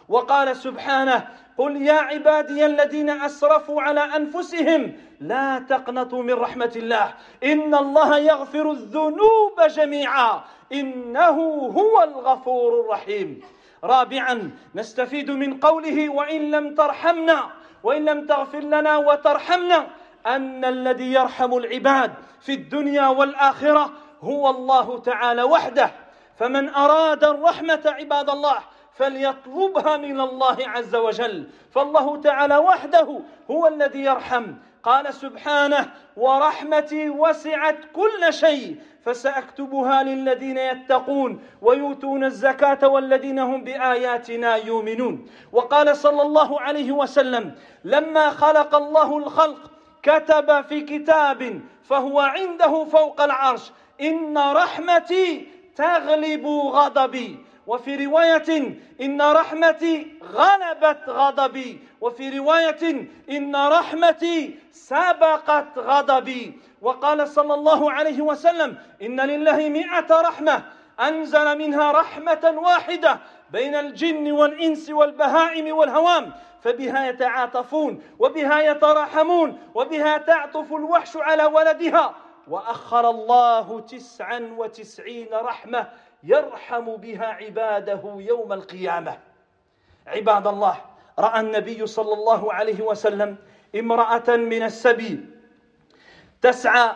وقال 0.09 0.55
سبحانه 0.55 1.27
قل 1.57 1.81
يا 1.81 1.93
عبادي 1.93 2.65
الذين 2.65 3.09
أسرفوا 3.09 3.81
على 3.81 3.99
أنفسهم 3.99 4.93
لا 5.19 5.59
تقنطوا 5.59 6.23
من 6.23 6.33
رحمة 6.33 6.71
الله. 6.75 7.13
إن 7.43 7.75
الله 7.75 8.17
يغفر 8.17 8.71
الذنوب 8.71 9.61
جميعا. 9.69 10.41
إنه 10.73 11.37
هو 11.77 12.03
الغفور 12.03 12.79
الرحيم. 12.79 13.41
رابعا 13.83 14.51
نستفيد 14.75 15.31
من 15.31 15.59
قوله 15.59 16.09
وإن 16.09 16.51
لم 16.51 16.75
ترحمنا 16.75 17.49
وإن 17.83 18.05
لم 18.05 18.27
تغفر 18.27 18.59
لنا 18.59 18.97
وترحمنا 18.97 19.87
أن 20.25 20.65
الذي 20.65 21.13
يرحم 21.13 21.53
العباد 21.57 22.13
في 22.41 22.53
الدنيا 22.53 23.07
والآخرة 23.07 23.91
هو 24.21 24.49
الله 24.49 24.99
تعالى 24.99 25.43
وحده. 25.43 25.91
فمن 26.35 26.69
أراد 26.69 27.23
الرحمة 27.23 27.81
عباد 27.85 28.29
الله 28.29 28.57
فليطلبها 28.93 29.97
من 29.97 30.21
الله 30.21 30.57
عز 30.59 30.95
وجل. 30.95 31.49
فالله 31.71 32.21
تعالى 32.21 32.57
وحده 32.57 33.19
هو 33.51 33.67
الذي 33.67 33.99
يرحم 33.99 34.53
قال 34.83 35.13
سبحانه 35.13 35.89
ورحمتي 36.17 37.09
وسعت 37.09 37.77
كل 37.93 38.33
شيء 38.33 38.75
فسأكتبها 39.05 40.03
للذين 40.03 40.57
يتقون 40.57 41.43
ويؤتون 41.61 42.23
الزكاة 42.23 42.87
والذين 42.87 43.39
هم 43.39 43.63
بآياتنا 43.63 44.55
يؤمنون. 44.55 45.29
وقال 45.51 45.97
صلى 45.97 46.21
الله 46.21 46.61
عليه 46.61 46.91
وسلم 46.91 47.55
لما 47.83 48.29
خلق 48.29 48.75
الله 48.75 49.17
الخلق 49.17 49.71
كتب 50.03 50.61
في 50.61 50.81
كتاب 50.81 51.61
فهو 51.83 52.19
عنده 52.19 52.85
فوق 52.85 53.21
العرش 53.21 53.71
إن 54.01 54.37
رحمتي 54.37 55.47
تغلب 55.75 56.45
غضبي. 56.47 57.45
وفي 57.67 58.05
رواية 58.05 58.77
إن 59.01 59.21
رحمتي 59.21 60.19
غلبت 60.33 61.09
غضبي 61.09 61.79
وفي 62.01 62.37
رواية 62.37 63.07
إن 63.29 63.55
رحمتي 63.55 64.59
سبقت 64.71 65.77
غضبي. 65.77 66.59
وقال 66.81 67.27
صلى 67.27 67.53
الله 67.53 67.91
عليه 67.91 68.21
وسلم 68.21 68.77
إن 69.01 69.21
لله 69.21 69.69
مئة 69.69 70.21
رحمة 70.21 70.63
أنزل 70.99 71.57
منها 71.57 71.91
رحمة 71.91 72.53
واحدة 72.57 73.19
بين 73.51 73.75
الجن 73.75 74.31
والإنس 74.31 74.89
والبهائم 74.89 75.75
والهوام 75.75 76.33
فبها 76.61 77.09
يتعاطفون 77.09 78.03
وبها 78.19 78.61
يتراحمون 78.61 79.59
وبها 79.75 80.17
تعطف 80.17 80.73
الوحش 80.73 81.17
على 81.17 81.45
ولدها. 81.45 82.15
وأخر 82.47 83.09
الله 83.09 83.79
تسعا 83.79 84.53
وتسعين 84.57 85.27
رحمة 85.33 85.87
يرحم 86.23 86.95
بها 86.95 87.25
عباده 87.25 88.01
يوم 88.17 88.53
القيامة. 88.53 89.17
عباد 90.07 90.47
الله 90.47 90.77
رأى 91.19 91.39
النبي 91.39 91.87
صلى 91.87 92.13
الله 92.13 92.53
عليه 92.53 92.81
وسلم 92.81 93.37
امرأة 93.75 94.27
من 94.27 94.63
السبي 94.63 95.25
تسعى 96.41 96.91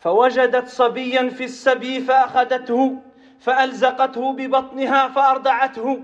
فوجدت 0.00 0.68
صبيا 0.68 1.28
في 1.28 1.44
السبي 1.44 2.00
فأخذته 2.00 3.02
فألزقته 3.40 4.32
ببطنها 4.32 5.08
فأرضعته 5.08 6.02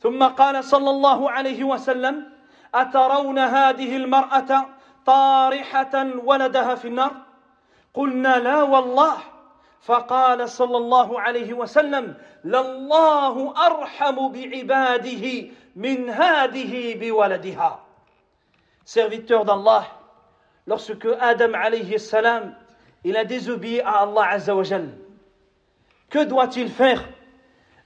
ثم 0.00 0.24
قال 0.24 0.64
صلى 0.64 0.90
الله 0.90 1.30
عليه 1.30 1.64
وسلم 1.64 2.32
أترون 2.74 3.38
هذه 3.38 3.96
المرأة 3.96 4.66
طارحة 5.06 6.06
ولدها 6.24 6.74
في 6.74 6.88
النار؟ 6.88 7.12
قلنا 7.94 8.38
لا 8.38 8.62
والله. 8.62 9.16
فقال 9.81 10.49
صلى 10.49 10.77
الله 10.77 11.21
عليه 11.21 11.53
وسلم 11.53 12.13
لله 12.45 13.53
ارحم 13.65 14.27
بعباده 14.27 15.25
من 15.75 16.09
هذه 16.09 16.95
بولدها 16.99 17.79
serviteur 18.85 19.45
d'Allah 19.45 19.85
lorsque 20.67 21.07
Adam 21.19 21.53
alayhi 21.53 21.99
salam 21.99 22.55
il 23.03 23.17
a 23.17 23.25
désobéi 23.25 23.81
à 23.81 24.01
Allah 24.01 24.29
azza 24.29 24.55
wa 24.55 24.63
jal 24.63 24.89
que 26.09 26.23
doit-il 26.23 26.69
faire 26.69 27.03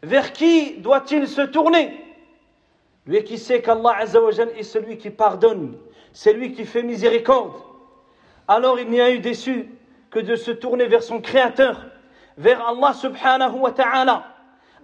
vers 0.04 0.34
qui 0.34 0.78
doit-il 0.78 1.28
se 1.28 1.42
tourner 1.42 2.02
lui 3.06 3.24
qui 3.24 3.38
sait 3.38 3.62
qu'Allah 3.62 3.98
azza 4.00 4.22
wa 4.22 4.32
jal 4.32 4.50
est 4.58 4.64
celui 4.64 4.98
qui 4.98 5.10
pardonne 5.10 5.78
c'est 6.12 6.34
lui 6.34 6.52
qui 6.54 6.66
fait 6.66 6.84
miséricorde 6.84 7.54
alors 8.48 8.80
il 8.80 8.90
n'y 8.90 9.00
a 9.00 9.12
eu 9.12 9.20
déçu 9.20 9.70
que 10.11 10.19
de 10.19 10.37
se 10.37 10.51
tourner 10.51 10.87
vers 10.87 11.03
son 11.03 11.21
créateur 11.21 11.81
vers 12.37 12.67
Allah 12.67 12.95
subhanahu 12.95 13.59
wa 13.59 13.73
ta'ala. 13.73 14.25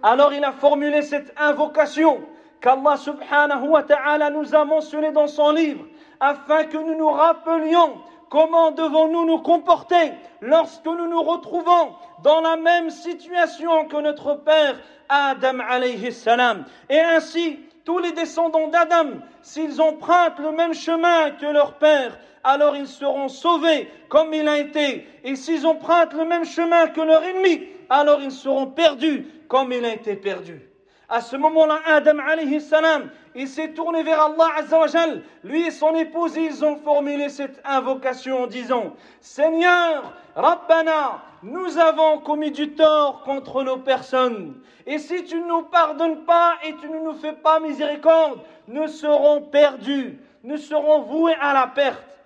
Alors 0.03 0.31
il 0.31 0.43
a 0.43 0.51
formulé 0.51 1.01
cette 1.01 1.33
invocation 1.37 2.19
qu'Allah 2.61 2.97
subhanahu 2.97 3.69
wa 3.69 3.83
ta'ala 3.83 4.29
nous 4.29 4.53
a 4.53 4.63
mentionnée 4.63 5.11
dans 5.11 5.27
son 5.27 5.51
livre 5.51 5.85
afin 6.19 6.65
que 6.65 6.77
nous 6.77 6.95
nous 6.95 7.09
rappelions 7.09 7.97
comment 8.29 8.71
devons-nous 8.71 9.25
nous 9.25 9.39
comporter 9.39 10.13
lorsque 10.41 10.85
nous 10.85 11.07
nous 11.07 11.21
retrouvons 11.23 11.95
dans 12.23 12.41
la 12.41 12.57
même 12.57 12.89
situation 12.89 13.85
que 13.85 13.97
notre 13.97 14.35
père 14.35 14.75
Adam 15.09 15.59
alayhi 15.67 16.11
salam. 16.11 16.65
Et 16.89 16.99
ainsi, 16.99 17.59
tous 17.85 17.99
les 17.99 18.11
descendants 18.11 18.67
d'Adam, 18.67 19.19
s'ils 19.41 19.81
empruntent 19.81 20.39
le 20.39 20.51
même 20.51 20.73
chemin 20.73 21.31
que 21.31 21.45
leur 21.45 21.73
père, 21.75 22.19
alors 22.47 22.77
ils 22.77 22.87
seront 22.87 23.27
sauvés 23.27 23.89
comme 24.07 24.33
il 24.33 24.47
a 24.47 24.57
été. 24.57 25.05
Et 25.25 25.35
s'ils 25.35 25.67
empruntent 25.67 26.13
le 26.13 26.23
même 26.23 26.45
chemin 26.45 26.87
que 26.87 27.01
leur 27.01 27.21
ennemi, 27.21 27.67
alors 27.89 28.21
ils 28.21 28.31
seront 28.31 28.67
perdus 28.67 29.27
comme 29.49 29.73
il 29.73 29.83
a 29.83 29.93
été 29.93 30.15
perdu. 30.15 30.61
À 31.09 31.19
ce 31.19 31.35
moment-là, 31.35 31.79
Adam 31.85 32.19
alayhi 32.19 32.61
salam, 32.61 33.09
il 33.35 33.49
s'est 33.49 33.73
tourné 33.73 34.01
vers 34.03 34.21
Allah 34.21 34.47
azawajal. 34.59 35.23
Lui 35.43 35.67
et 35.67 35.71
son 35.71 35.93
épouse, 35.95 36.37
ils 36.37 36.63
ont 36.63 36.77
formulé 36.77 37.27
cette 37.27 37.61
invocation 37.65 38.43
en 38.43 38.47
disant, 38.47 38.93
Seigneur, 39.19 40.13
Rabbana, 40.35 41.21
nous 41.43 41.77
avons 41.77 42.19
commis 42.19 42.51
du 42.51 42.71
tort 42.71 43.23
contre 43.23 43.63
nos 43.63 43.77
personnes. 43.77 44.55
Et 44.85 44.99
si 44.99 45.25
tu 45.25 45.39
ne 45.39 45.47
nous 45.47 45.63
pardonnes 45.63 46.23
pas 46.23 46.55
et 46.65 46.73
tu 46.75 46.89
ne 46.89 46.99
nous 46.99 47.13
fais 47.13 47.33
pas 47.33 47.59
miséricorde, 47.59 48.39
nous 48.69 48.87
serons 48.87 49.41
perdus, 49.41 50.17
nous 50.43 50.57
serons 50.57 51.01
voués 51.01 51.35
à 51.41 51.53
la 51.53 51.67
perte. 51.67 52.16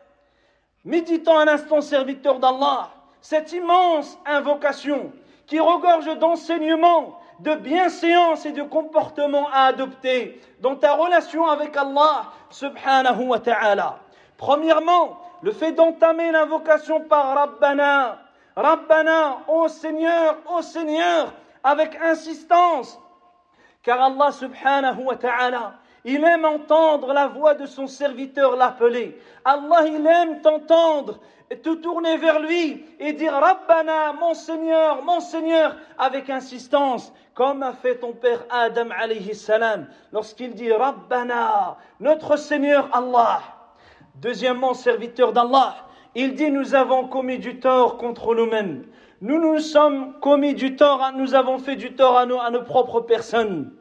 Méditons 0.83 1.37
un 1.37 1.47
instant, 1.47 1.81
serviteur 1.81 2.39
d'Allah, 2.39 2.89
cette 3.21 3.53
immense 3.53 4.17
invocation 4.25 5.11
qui 5.45 5.59
regorge 5.59 6.17
d'enseignements, 6.17 7.19
de 7.39 7.55
bienséance 7.55 8.45
et 8.45 8.51
de 8.51 8.63
comportements 8.63 9.47
à 9.51 9.65
adopter 9.65 10.41
dans 10.59 10.75
ta 10.75 10.93
relation 10.93 11.47
avec 11.47 11.75
Allah 11.77 12.31
subhanahu 12.49 13.27
wa 13.27 13.39
ta'ala. 13.39 13.99
Premièrement, 14.37 15.19
le 15.41 15.51
fait 15.51 15.71
d'entamer 15.71 16.31
l'invocation 16.31 17.01
par 17.01 17.35
Rabbana, 17.35 18.19
Rabbana, 18.55 19.39
ô 19.47 19.67
Seigneur, 19.67 20.37
ô 20.51 20.61
Seigneur, 20.61 21.33
avec 21.63 21.95
insistance, 22.01 22.99
car 23.83 24.01
Allah 24.01 24.31
subhanahu 24.31 25.03
wa 25.03 25.15
ta'ala, 25.15 25.73
il 26.03 26.23
aime 26.23 26.45
entendre 26.45 27.13
la 27.13 27.27
voix 27.27 27.53
de 27.53 27.65
son 27.65 27.87
serviteur 27.87 28.55
l'appeler. 28.55 29.19
Allah, 29.45 29.85
il 29.87 30.05
aime 30.05 30.41
t'entendre 30.41 31.19
te 31.55 31.73
tourner 31.75 32.17
vers 32.17 32.39
lui 32.39 32.85
et 32.99 33.13
dire 33.13 33.33
Rabbana, 33.33 34.13
mon 34.13 34.33
Seigneur, 34.33 35.03
mon 35.03 35.19
Seigneur, 35.19 35.75
avec 35.97 36.29
insistance, 36.29 37.13
comme 37.33 37.61
a 37.63 37.73
fait 37.73 37.97
ton 37.97 38.13
père 38.13 38.45
Adam 38.49 38.89
alayhi 38.97 39.35
salam, 39.35 39.87
lorsqu'il 40.11 40.53
dit 40.53 40.71
Rabbana, 40.71 41.77
notre 41.99 42.37
Seigneur 42.37 42.89
Allah. 42.93 43.41
Deuxièmement, 44.15 44.73
serviteur 44.73 45.33
d'Allah, 45.33 45.75
il 46.15 46.35
dit 46.35 46.51
Nous 46.51 46.75
avons 46.75 47.07
commis 47.07 47.39
du 47.39 47.59
tort 47.59 47.97
contre 47.97 48.35
nous-mêmes. 48.35 48.85
Nous 49.21 49.39
nous 49.39 49.59
sommes 49.59 50.19
commis 50.19 50.55
du 50.55 50.75
tort, 50.75 51.11
nous 51.15 51.35
avons 51.35 51.59
fait 51.59 51.75
du 51.75 51.93
tort 51.95 52.17
à, 52.17 52.21
à 52.21 52.49
nos 52.49 52.63
propres 52.63 53.01
personnes. 53.01 53.71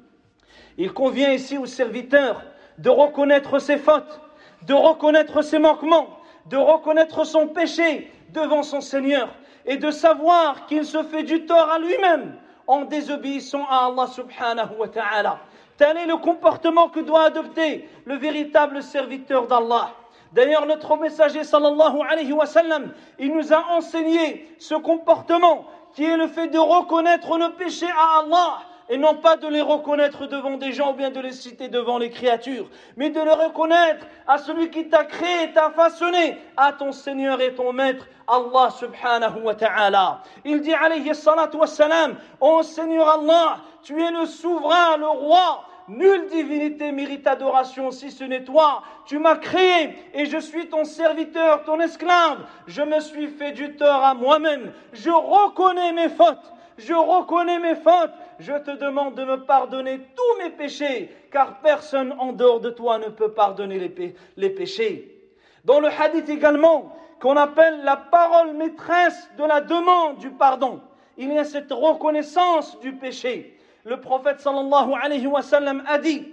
Il 0.81 0.95
convient 0.95 1.31
ici 1.35 1.59
au 1.59 1.67
serviteur 1.67 2.43
de 2.79 2.89
reconnaître 2.89 3.59
ses 3.59 3.77
fautes, 3.77 4.19
de 4.63 4.73
reconnaître 4.73 5.43
ses 5.43 5.59
manquements, 5.59 6.09
de 6.47 6.57
reconnaître 6.57 7.25
son 7.25 7.49
péché 7.49 8.11
devant 8.31 8.63
son 8.63 8.81
Seigneur 8.81 9.29
et 9.67 9.77
de 9.77 9.91
savoir 9.91 10.65
qu'il 10.65 10.87
se 10.87 11.03
fait 11.03 11.23
du 11.23 11.45
tort 11.45 11.71
à 11.71 11.79
lui-même 11.79 12.35
en 12.67 12.87
désobéissant 12.87 13.67
à 13.69 13.89
Allah 13.89 14.07
subhanahu 14.07 14.79
wa 14.79 14.89
ta'ala. 14.89 15.41
Tel 15.77 15.99
est 15.99 16.07
le 16.07 16.17
comportement 16.17 16.89
que 16.89 17.01
doit 17.01 17.25
adopter 17.25 17.87
le 18.07 18.15
véritable 18.15 18.83
serviteur 18.83 19.49
d'Allah. 19.49 19.91
D'ailleurs, 20.33 20.65
notre 20.65 20.97
messager 20.97 21.45
sallallahu 21.45 21.99
alayhi 22.09 22.33
wa 22.33 22.47
sallam, 22.47 22.95
il 23.19 23.35
nous 23.35 23.53
a 23.53 23.67
enseigné 23.73 24.49
ce 24.59 24.77
comportement 24.77 25.67
qui 25.93 26.07
est 26.07 26.17
le 26.17 26.29
fait 26.29 26.49
de 26.49 26.59
reconnaître 26.59 27.37
le 27.37 27.51
péché 27.53 27.87
à 27.87 28.21
Allah 28.21 28.61
et 28.91 28.99
non 28.99 29.15
pas 29.15 29.37
de 29.37 29.47
les 29.47 29.63
reconnaître 29.63 30.27
devant 30.27 30.57
des 30.57 30.73
gens 30.73 30.91
ou 30.91 30.95
bien 30.95 31.11
de 31.11 31.21
les 31.21 31.33
citer 31.33 31.69
devant 31.69 31.97
les 31.97 32.11
créatures, 32.11 32.69
mais 32.97 33.11
de 33.11 33.21
les 33.21 33.31
reconnaître 33.31 34.05
à 34.27 34.37
celui 34.37 34.69
qui 34.69 34.89
t'a 34.89 35.05
créé, 35.05 35.53
t'a 35.55 35.71
façonné, 35.71 36.37
à 36.57 36.73
ton 36.73 36.91
Seigneur 36.91 37.41
et 37.41 37.55
ton 37.55 37.73
Maître, 37.73 38.07
Allah 38.27 38.71
subhanahu 38.71 39.43
wa 39.43 39.55
ta'ala. 39.55 40.23
Il 40.45 40.61
dit 40.61 40.75
alayhi 40.75 41.15
salatu 41.15 41.57
wa 41.57 41.67
salam, 41.69 42.17
Ô 42.41 42.63
Seigneur 42.65 43.09
Allah, 43.09 43.59
tu 43.83 44.03
es 44.03 44.11
le 44.11 44.27
souverain, 44.27 44.97
le 44.97 45.09
roi, 45.09 45.65
Nulle 45.91 46.29
divinité 46.29 46.93
mérite 46.93 47.27
adoration 47.27 47.91
si 47.91 48.13
ce 48.13 48.23
n'est 48.23 48.45
toi. 48.45 48.83
Tu 49.07 49.19
m'as 49.19 49.35
créé 49.35 49.97
et 50.15 50.27
je 50.27 50.39
suis 50.39 50.69
ton 50.69 50.85
serviteur, 50.85 51.65
ton 51.65 51.81
esclave. 51.81 52.47
Je 52.69 52.83
me 52.83 53.01
suis 53.01 53.27
fait 53.27 53.51
du 53.51 53.75
tort 53.75 54.05
à 54.05 54.15
moi-même. 54.15 54.73
Je 54.93 55.11
reconnais 55.11 55.93
mes 55.93 56.09
fautes. 56.09 56.53
Je 56.85 56.95
reconnais 56.95 57.59
mes 57.59 57.75
fautes. 57.77 58.13
Je 58.39 58.53
te 58.53 58.71
demande 58.73 59.15
de 59.15 59.25
me 59.25 59.45
pardonner 59.45 59.99
tous 59.99 60.43
mes 60.43 60.51
péchés, 60.51 61.15
car 61.31 61.61
personne 61.61 62.15
en 62.19 62.33
dehors 62.33 62.61
de 62.61 62.71
toi 62.71 62.99
ne 62.99 63.09
peut 63.09 63.33
pardonner 63.33 63.93
les, 64.37 64.51
péchés. 64.51 65.17
Dans 65.65 65.81
le 65.81 65.89
hadith 65.89 66.29
également, 66.29 66.97
qu'on 67.21 67.37
appelle 67.37 67.83
la 67.85 67.97
parole 67.97 68.55
maîtresse 68.55 69.31
de 69.37 69.45
la 69.45 69.61
demande 69.61 70.19
du 70.19 70.31
pardon, 70.31 70.81
il 71.19 71.33
y 71.33 71.39
a 71.39 71.45
cette 71.45 71.71
reconnaissance 71.71 72.81
du 72.81 72.95
péché 72.95 73.59
le 73.85 74.01
prophète 74.01 74.41
sallallahu 74.41 74.93
alayhi 75.01 75.27
wa 75.27 75.43
sallam 75.43 75.83
a 75.87 75.99
dit 75.99 76.29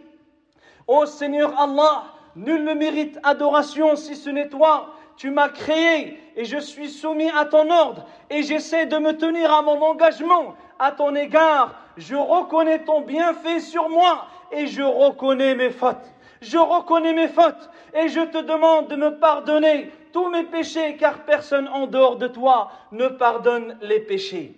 Ô 0.88 1.06
Seigneur 1.06 1.58
Allah, 1.60 2.06
nul 2.36 2.64
ne 2.64 2.74
mérite 2.74 3.20
adoration 3.24 3.96
si 3.96 4.16
ce 4.16 4.30
n'est 4.30 4.50
toi. 4.50 4.94
Tu 5.18 5.32
m'as 5.32 5.50
créé 5.50 6.20
et 6.36 6.46
je 6.46 6.60
suis 6.60 6.90
soumis 6.90 7.30
à 7.32 7.46
ton 7.46 7.70
ordre 7.72 8.06
et 8.30 8.44
j'essaie 8.44 8.86
de 8.86 8.98
me 8.98 9.18
tenir 9.18 9.52
à 9.52 9.64
mon 9.64 9.82
engagement 9.82 10.56
à 10.78 10.92
ton 10.92 11.16
égard. 11.16 11.74
Je 11.98 12.16
reconnais 12.16 12.84
ton 12.84 13.02
bienfait 13.02 13.60
sur 13.60 13.90
moi 13.90 14.28
et 14.52 14.68
je 14.68 14.84
reconnais 14.84 15.56
mes 15.56 15.72
fautes. 15.72 16.14
Je 16.42 16.60
reconnais 16.60 17.14
mes 17.14 17.28
fautes 17.28 17.70
et 17.96 18.10
je 18.10 18.20
te 18.20 18.38
demande 18.38 18.90
de 18.90 18.96
me 18.96 19.18
pardonner 19.20 19.92
tous 20.14 20.30
mes 20.30 20.44
péchés 20.44 20.96
car 20.98 21.26
personne 21.26 21.68
en 21.68 21.88
dehors 21.88 22.18
de 22.18 22.28
toi 22.28 22.72
ne 22.92 23.08
pardonne 23.08 23.76
les 23.82 24.00
péchés. 24.00 24.54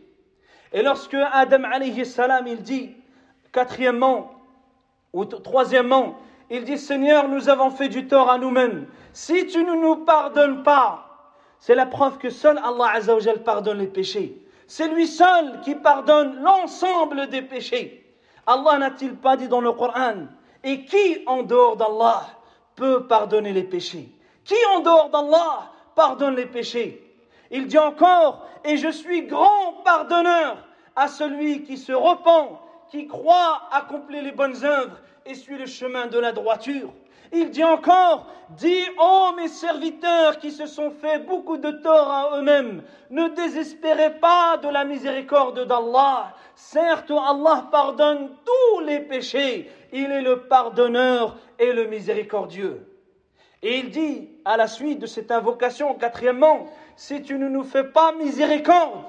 Et 0.73 0.83
lorsque 0.83 1.15
Adam 1.31 1.63
alayhi 1.63 2.03
il 2.47 2.61
dit, 2.61 2.95
quatrièmement, 3.53 4.31
ou 5.13 5.23
troisièmement, 5.23 6.17
il 6.49 6.63
dit, 6.63 6.77
Seigneur, 6.77 7.27
nous 7.27 7.49
avons 7.49 7.69
fait 7.69 7.89
du 7.89 8.07
tort 8.07 8.29
à 8.29 8.37
nous-mêmes. 8.37 8.87
Si 9.13 9.47
tu 9.47 9.63
ne 9.63 9.75
nous 9.75 9.97
pardonnes 9.97 10.63
pas, 10.63 11.05
c'est 11.59 11.75
la 11.75 11.85
preuve 11.85 12.17
que 12.17 12.29
seul 12.29 12.57
Allah 12.57 12.91
Azzawajal 12.93 13.43
pardonne 13.43 13.79
les 13.79 13.87
péchés. 13.87 14.41
C'est 14.67 14.87
lui 14.87 15.07
seul 15.07 15.61
qui 15.61 15.75
pardonne 15.75 16.41
l'ensemble 16.41 17.27
des 17.27 17.41
péchés. 17.41 18.05
Allah 18.47 18.77
n'a-t-il 18.77 19.15
pas 19.15 19.35
dit 19.35 19.47
dans 19.47 19.61
le 19.61 19.71
Coran 19.73 20.27
Et 20.63 20.85
qui 20.85 21.23
en 21.27 21.43
dehors 21.43 21.75
d'Allah 21.75 22.25
peut 22.75 23.05
pardonner 23.07 23.51
les 23.51 23.63
péchés? 23.63 24.09
Qui 24.43 24.55
en 24.75 24.79
dehors 24.79 25.09
d'Allah 25.09 25.71
pardonne 25.95 26.35
les 26.35 26.45
péchés? 26.45 27.05
Il 27.51 27.67
dit 27.67 27.77
encore, 27.77 28.45
et 28.63 28.77
je 28.77 28.89
suis 28.89 29.23
grand 29.23 29.81
pardonneur 29.83 30.57
à 30.95 31.07
celui 31.07 31.63
qui 31.63 31.77
se 31.77 31.91
repent, 31.91 32.59
qui 32.89 33.07
croit 33.07 33.61
accomplir 33.71 34.23
les 34.23 34.31
bonnes 34.31 34.63
œuvres 34.63 34.97
et 35.25 35.35
suit 35.35 35.57
le 35.57 35.65
chemin 35.65 36.07
de 36.07 36.19
la 36.19 36.31
droiture. 36.31 36.93
Il 37.31 37.51
dit 37.51 37.63
encore, 37.63 38.25
dis, 38.57 38.83
ô 38.97 39.35
mes 39.35 39.47
serviteurs 39.47 40.39
qui 40.39 40.51
se 40.51 40.65
sont 40.65 40.89
fait 40.89 41.19
beaucoup 41.19 41.57
de 41.57 41.69
tort 41.69 42.09
à 42.09 42.37
eux-mêmes, 42.37 42.81
ne 43.11 43.27
désespérez 43.29 44.19
pas 44.19 44.57
de 44.57 44.67
la 44.67 44.83
miséricorde 44.83 45.67
d'Allah. 45.67 46.33
Certes, 46.55 47.11
Allah 47.11 47.67
pardonne 47.71 48.31
tous 48.45 48.79
les 48.81 48.99
péchés. 48.99 49.71
Il 49.93 50.11
est 50.11 50.21
le 50.21 50.47
pardonneur 50.47 51.37
et 51.59 51.71
le 51.71 51.85
miséricordieux. 51.85 52.85
Et 53.61 53.77
il 53.77 53.91
dit, 53.91 54.29
à 54.45 54.57
la 54.57 54.67
suite 54.67 54.99
de 54.99 55.05
cette 55.05 55.31
invocation, 55.31 55.93
quatrièmement, 55.93 56.67
si 56.95 57.21
tu 57.21 57.37
ne 57.37 57.47
nous 57.47 57.63
fais 57.63 57.83
pas 57.83 58.13
miséricorde. 58.13 59.03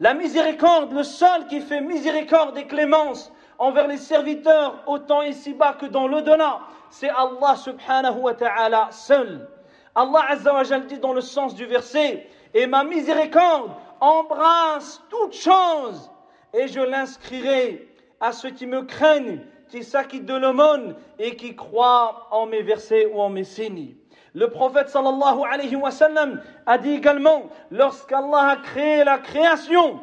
La 0.00 0.14
miséricorde, 0.14 0.92
le 0.92 1.02
seul 1.04 1.46
qui 1.46 1.60
fait 1.60 1.80
miséricorde 1.80 2.56
et 2.58 2.66
clémence 2.66 3.32
envers 3.60 3.86
les 3.86 3.98
serviteurs, 3.98 4.82
autant 4.86 5.20
ici-bas 5.22 5.74
que 5.74 5.84
dans 5.84 6.08
l'au-delà, 6.08 6.60
c'est 6.88 7.10
Allah 7.10 7.54
subhanahu 7.56 8.20
wa 8.20 8.34
ta'ala 8.34 8.88
seul. 8.90 9.46
Allah 9.94 10.24
azza 10.30 10.54
wa 10.54 10.64
dit 10.80 10.98
dans 10.98 11.12
le 11.12 11.20
sens 11.20 11.54
du 11.54 11.66
verset, 11.66 12.26
et 12.54 12.66
ma 12.66 12.84
miséricorde 12.84 13.70
embrasse 14.00 15.02
toute 15.10 15.34
chose, 15.34 16.10
et 16.54 16.68
je 16.68 16.80
l'inscrirai 16.80 17.86
à 18.18 18.32
ceux 18.32 18.50
qui 18.50 18.66
me 18.66 18.82
craignent, 18.82 19.40
qui 19.68 19.84
s'acquittent 19.84 20.26
de 20.26 20.34
l'aumône 20.34 20.96
et 21.18 21.36
qui 21.36 21.54
croient 21.54 22.28
en 22.30 22.46
mes 22.46 22.62
versets 22.62 23.06
ou 23.06 23.20
en 23.20 23.28
mes 23.28 23.44
signes. 23.44 23.94
Le 24.32 24.48
prophète 24.48 24.88
sallallahu 24.88 25.42
alayhi 25.48 25.76
wa 25.76 25.90
sallam 25.90 26.40
a 26.64 26.78
dit 26.78 26.94
également, 26.94 27.42
lorsqu'Allah 27.70 28.52
a 28.52 28.56
créé 28.56 29.04
la 29.04 29.18
création, 29.18 30.00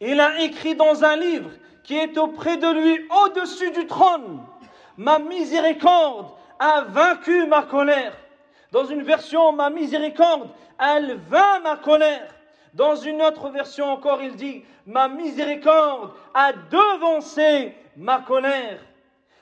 il 0.00 0.20
a 0.20 0.40
écrit 0.40 0.76
dans 0.76 1.04
un 1.04 1.16
livre 1.16 1.50
qui 1.90 1.96
est 1.96 2.16
auprès 2.18 2.56
de 2.56 2.68
lui 2.68 3.04
au-dessus 3.24 3.72
du 3.72 3.84
trône, 3.88 4.38
ma 4.96 5.18
miséricorde 5.18 6.26
a 6.60 6.82
vaincu 6.82 7.48
ma 7.48 7.64
colère. 7.64 8.12
Dans 8.70 8.84
une 8.84 9.02
version, 9.02 9.50
ma 9.50 9.70
miséricorde, 9.70 10.50
elle 10.78 11.16
vainc 11.28 11.64
ma 11.64 11.74
colère. 11.78 12.32
Dans 12.74 12.94
une 12.94 13.20
autre 13.20 13.48
version 13.48 13.86
encore, 13.86 14.22
il 14.22 14.36
dit, 14.36 14.62
ma 14.86 15.08
miséricorde 15.08 16.12
a 16.32 16.52
devancé 16.52 17.74
ma 17.96 18.20
colère. 18.20 18.78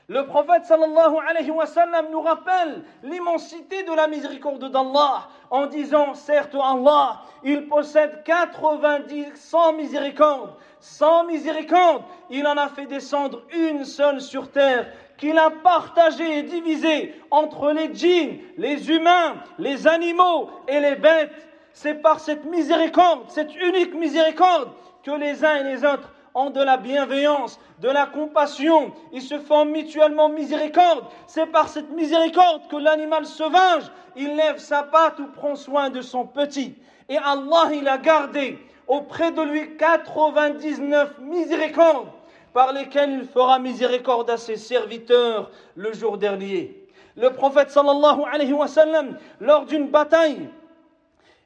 Le 0.09 0.25
prophète 0.25 0.65
sallallahu 0.65 1.17
alayhi 1.29 1.51
wa 1.51 1.67
sallam 1.67 2.07
nous 2.11 2.23
rappelle 2.23 2.83
l'immensité 3.03 3.83
de 3.83 3.93
la 3.93 4.09
miséricorde 4.09 4.71
d'Allah 4.71 5.29
en 5.51 5.67
disant, 5.67 6.15
certes 6.15 6.55
Allah, 6.55 7.21
il 7.45 7.69
possède 7.69 8.23
90, 8.25 9.33
100 9.35 9.75
miséricordes, 9.75 10.55
100 10.81 11.25
miséricordes, 11.25 12.05
il 12.31 12.47
en 12.47 12.57
a 12.57 12.69
fait 12.69 12.87
descendre 12.87 13.43
une 13.53 13.85
seule 13.85 14.21
sur 14.21 14.51
terre, 14.51 14.93
qu'il 15.17 15.37
a 15.37 15.51
partagée 15.51 16.39
et 16.39 16.43
divisée 16.43 17.15
entre 17.31 17.73
les 17.73 17.93
djinns, 17.93 18.39
les 18.57 18.91
humains, 18.91 19.35
les 19.59 19.87
animaux 19.87 20.51
et 20.69 20.81
les 20.81 20.95
bêtes. 20.95 21.33
C'est 21.73 21.97
par 22.03 22.21
cette 22.21 22.45
miséricorde, 22.45 23.29
cette 23.29 23.55
unique 23.55 23.95
miséricorde, 23.95 24.71
que 25.03 25.11
les 25.11 25.45
uns 25.45 25.57
et 25.57 25.65
les 25.65 25.85
autres 25.85 26.13
ont 26.35 26.51
de 26.51 26.63
la 26.63 26.77
bienveillance, 26.77 27.59
de 27.81 27.89
la 27.89 28.07
compassion, 28.07 28.93
ils 29.13 29.23
se 29.23 29.39
font 29.39 29.65
mutuellement 29.65 30.29
miséricorde. 30.29 31.05
C'est 31.27 31.47
par 31.47 31.69
cette 31.69 31.91
miséricorde 31.91 32.69
que 32.69 32.77
l'animal 32.77 33.27
sauvage, 33.27 33.85
il 34.17 34.37
lève 34.37 34.59
sa 34.59 34.83
patte 34.83 35.19
ou 35.19 35.27
prend 35.27 35.57
soin 35.57 35.91
de 35.91 36.01
son 36.01 36.27
petit. 36.27 36.77
Et 37.09 37.17
Allah, 37.17 37.71
il 37.73 37.89
a 37.89 37.99
gardé 37.99 38.59
auprès 38.89 39.31
de 39.31 39.43
lui 39.43 39.77
99 39.77 41.19
miséricordes 41.21 42.09
par 42.53 42.73
lesquelles 42.73 43.13
il 43.13 43.29
fera 43.29 43.59
miséricorde 43.59 44.31
à 44.31 44.39
ses 44.39 44.57
serviteurs 44.57 45.51
le 45.77 45.93
jour 45.93 46.17
dernier. 46.19 46.75
Le 47.17 47.31
prophète 47.31 47.71
sallallahu 47.71 48.23
alayhi 48.33 48.53
wa 48.53 48.67
sallam, 48.67 49.19
lors 49.41 49.67
d'une 49.67 49.89
bataille, 49.89 50.49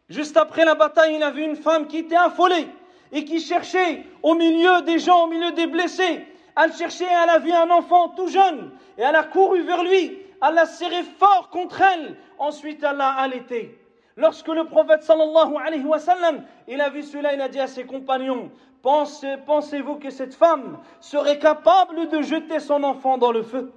juste 0.09 0.37
après 0.37 0.65
la 0.65 0.75
bataille, 0.75 1.17
il 1.17 1.23
a 1.23 1.31
vu 1.31 1.43
une 1.43 1.57
femme 1.57 1.87
qui 1.87 1.99
était 1.99 2.17
affolée 2.17 2.69
et 3.11 3.25
qui 3.25 3.41
cherchait 3.41 4.05
au 4.23 4.35
milieu 4.35 4.83
des 4.83 4.99
gens, 4.99 5.25
au 5.25 5.27
milieu 5.27 5.53
des 5.53 5.67
blessés. 5.67 6.25
Elle 6.57 6.73
cherchait, 6.73 7.07
elle 7.07 7.31
a 7.31 7.39
vu 7.39 7.51
un 7.53 7.71
enfant 7.71 8.11
tout 8.11 8.29
jeune 8.29 8.71
et 8.97 9.03
elle 9.03 9.17
a 9.17 9.25
couru 9.25 9.63
vers 9.63 9.83
lui. 9.83 10.19
Elle 10.47 10.55
l'a 10.55 10.67
serré 10.67 11.03
fort 11.19 11.49
contre 11.51 11.81
elle. 11.81 12.17
Ensuite, 12.39 12.83
elle 12.83 12.97
l'a 12.97 13.11
allaité. 13.11 13.79
Lorsque 14.16 14.48
le 14.48 14.66
prophète 14.66 15.04
sallallahu 15.04 15.56
alayhi 15.64 15.86
wa 15.86 16.00
sallam, 16.00 16.44
il 16.68 16.82
a 16.82 16.90
vu 16.90 17.04
cela, 17.04 17.34
il 17.34 17.42
a 17.42 17.48
dit 17.48 17.60
à 17.60 17.68
ses 17.68 17.86
compagnons, 17.86 18.50
pensez, 18.82 19.36
pensez-vous 19.46 19.96
que 19.96 20.10
cette 20.10 20.34
femme 20.34 20.80
serait 21.00 21.38
capable 21.38 22.10
de 22.10 22.22
jeter 22.24 22.60
son 22.60 22.84
enfant 22.84 23.20
dans 23.20 23.32
le 23.32 23.44
feu 23.44 23.72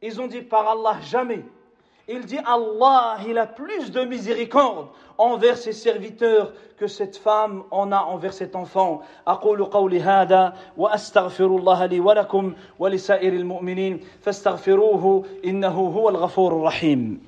Ils 0.00 0.20
ont 0.20 0.26
dit 0.26 0.40
par 0.40 0.66
Allah, 0.68 0.98
jamais. 1.02 1.44
Il 2.08 2.24
dit 2.24 2.38
Allah, 2.38 3.18
il 3.28 3.38
a 3.38 3.46
plus 3.46 3.92
de 3.92 4.04
miséricorde 4.04 4.88
envers 5.18 5.56
ses 5.56 5.72
serviteurs 5.72 6.52
que 6.76 6.86
cette 6.86 7.16
femme 7.16 7.62
en 7.70 7.92
a 7.92 7.98
envers 7.98 8.32
cet 8.32 8.56
enfant. 8.56 9.02
أقول 9.26 9.64
قولي 9.64 10.00
هذا 10.00 10.56
وأستغفر 10.76 11.46
الله 11.46 11.86
لي 11.86 12.00
ولكم 12.00 12.54
ولسائر 12.78 13.32
المؤمنين 13.32 14.00
فاستغفروه 14.20 15.24
إنه 15.44 15.80
هو 15.80 16.08
الغفور 16.08 16.52
الرحيم. 16.56 17.20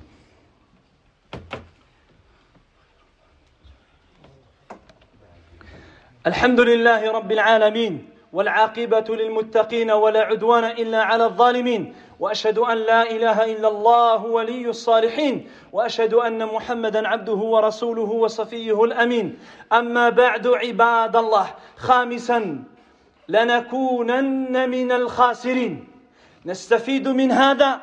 الحمد 6.30 6.60
لله 6.60 7.12
رب 7.12 7.32
العالمين 7.32 8.08
والعاقبة 8.32 9.04
للمتقين 9.08 9.90
ولا 9.90 10.20
عدوان 10.20 10.64
إلا 10.64 11.02
على 11.02 11.24
الظالمين 11.24 11.94
وأشهد 12.20 12.58
أن 12.58 12.78
لا 12.78 13.02
إله 13.10 13.44
إلا 13.44 13.68
الله 13.68 14.24
ولي 14.24 14.68
الصالحين 14.68 15.50
وأشهد 15.72 16.14
أن 16.14 16.46
محمدا 16.46 17.08
عبده 17.08 17.40
ورسوله 17.54 18.10
وصفيه 18.10 18.84
الأمين. 18.84 19.38
أما 19.72 20.08
بعد 20.08 20.46
عباد 20.46 21.16
الله 21.16 21.46
خامسا 21.76 22.64
لنكونن 23.28 24.70
من 24.70 24.92
الخاسرين. 24.92 25.88
نستفيد 26.46 27.08
من 27.08 27.32
هذا 27.32 27.80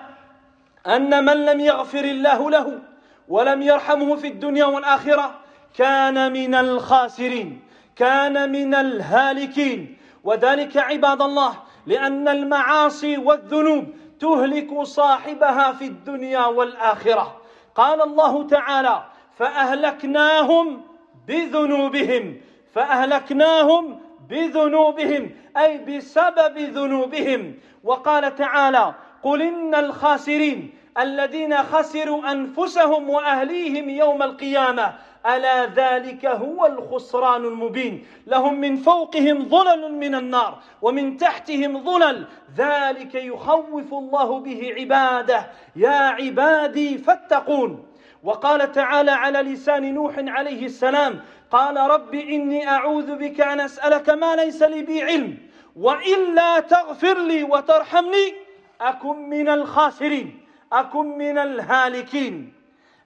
أن 0.88 1.26
من 1.26 1.46
لم 1.46 1.60
يغفر 1.60 2.06
الله 2.06 2.50
له 2.50 2.80
ولم 3.28 3.62
يرحمه 3.62 4.16
في 4.16 4.28
الدنيا 4.28 4.66
والآخرة 4.66 5.36
كان 5.78 6.34
من 6.34 6.56
الخاسرين. 6.56 7.67
كان 7.98 8.52
من 8.52 8.76
الهالكين. 8.76 9.98
وذلك 10.24 10.78
عباد 10.78 11.22
الله 11.22 11.54
لأن 11.86 12.28
المعاصي 12.28 13.18
والذنوب 13.18 13.86
تهلك 14.20 14.82
صاحبها 14.82 15.72
في 15.72 15.86
الدنيا 15.86 16.46
والآخرة. 16.46 17.42
قال 17.76 18.02
الله 18.02 18.48
تعالى 18.48 19.04
فأهلكناهم 19.38 20.82
بذنوبهم 21.28 22.38
فأهلكناهم 22.74 24.00
بذنوبهم 24.30 25.32
أي 25.58 25.78
بسبب 25.78 26.58
ذنوبهم. 26.58 27.56
وقال 27.84 28.36
تعالى 28.36 28.94
قل 29.24 29.42
إن 29.42 29.76
الخاسرين 29.76 30.74
الذين 31.00 31.64
خسروا 31.64 32.32
أنفسهم 32.32 33.10
وأهليهم 33.10 33.90
يوم 33.90 34.24
القيامة 34.24 34.94
ألا 35.28 35.66
ذلك 35.66 36.26
هو 36.26 36.66
الخسران 36.66 37.46
المبين. 37.46 38.06
لهم 38.28 38.60
من 38.60 38.76
فوقهم 38.76 39.50
ظلل 39.50 39.94
من 39.94 40.16
النار 40.16 40.60
ومن 40.82 41.18
تحتهم 41.18 41.84
ظلل. 41.84 42.28
ذلك 42.58 43.16
يخوف 43.16 43.94
الله 43.94 44.40
به 44.40 44.74
عباده. 44.78 45.48
يا 45.76 45.90
عبادي 45.90 46.98
فاتقون. 46.98 47.88
وقال 48.24 48.72
تعالى 48.72 49.12
على 49.12 49.40
لسان 49.40 49.94
نوح 49.94 50.14
عليه 50.18 50.66
السلام 50.66 51.20
قال 51.52 51.78
رب 51.78 52.16
إني 52.16 52.68
أعوذ 52.68 53.16
بك 53.16 53.42
أن 53.42 53.60
أسألك 53.60 54.10
ما 54.10 54.36
ليس 54.36 54.64
لي 54.64 54.82
به 54.82 55.04
علم 55.04 55.38
وإلا 55.76 56.60
تغفر 56.60 57.20
لي 57.20 57.44
وترحمني. 57.44 58.34
أكن 58.82 59.30
من 59.30 59.50
الخاسرين 59.50 60.42
أكن 60.74 61.18
من 61.18 61.38
الهالكين. 61.38 62.54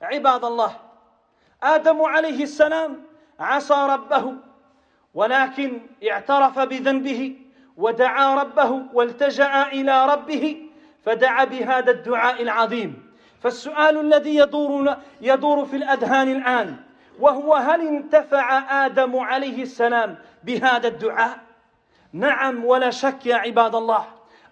عباد 0.02 0.46
الله 0.46 0.91
آدم 1.64 2.02
عليه 2.02 2.44
السلام 2.44 3.04
عصى 3.40 3.88
ربه 3.90 4.34
ولكن 5.14 5.82
اعترف 6.12 6.60
بذنبه 6.60 7.36
ودعا 7.78 8.36
ربه 8.36 8.82
والتجأ 8.94 9.68
إلى 9.68 10.06
ربه 10.06 10.70
فدعا 11.06 11.44
بهذا 11.44 11.92
الدعاء 11.92 12.42
العظيم. 12.42 13.12
فالسؤال 13.42 14.00
الذي 14.00 14.36
يدور 14.36 14.96
يدور 15.22 15.66
في 15.66 15.76
الأذهان 15.76 16.32
الآن 16.32 16.76
وهو 17.20 17.56
هل 17.56 17.88
انتفع 17.88 18.64
آدم 18.86 19.18
عليه 19.20 19.64
السلام 19.64 20.16
بهذا 20.44 20.88
الدعاء؟ 20.88 21.38
نعم 22.14 22.66
ولا 22.66 22.90
شك 22.90 23.26
يا 23.26 23.36
عباد 23.36 23.76
الله. 23.76 24.06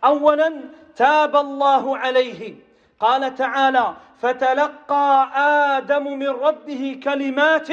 اولا 0.03 0.53
تاب 0.95 1.35
الله 1.35 1.97
عليه 1.97 2.68
قال 2.99 3.35
تعالى 3.35 3.93
فتلقى 4.21 5.29
آدم 5.77 6.17
من 6.17 6.29
ربه 6.29 6.99
كلمات 7.03 7.67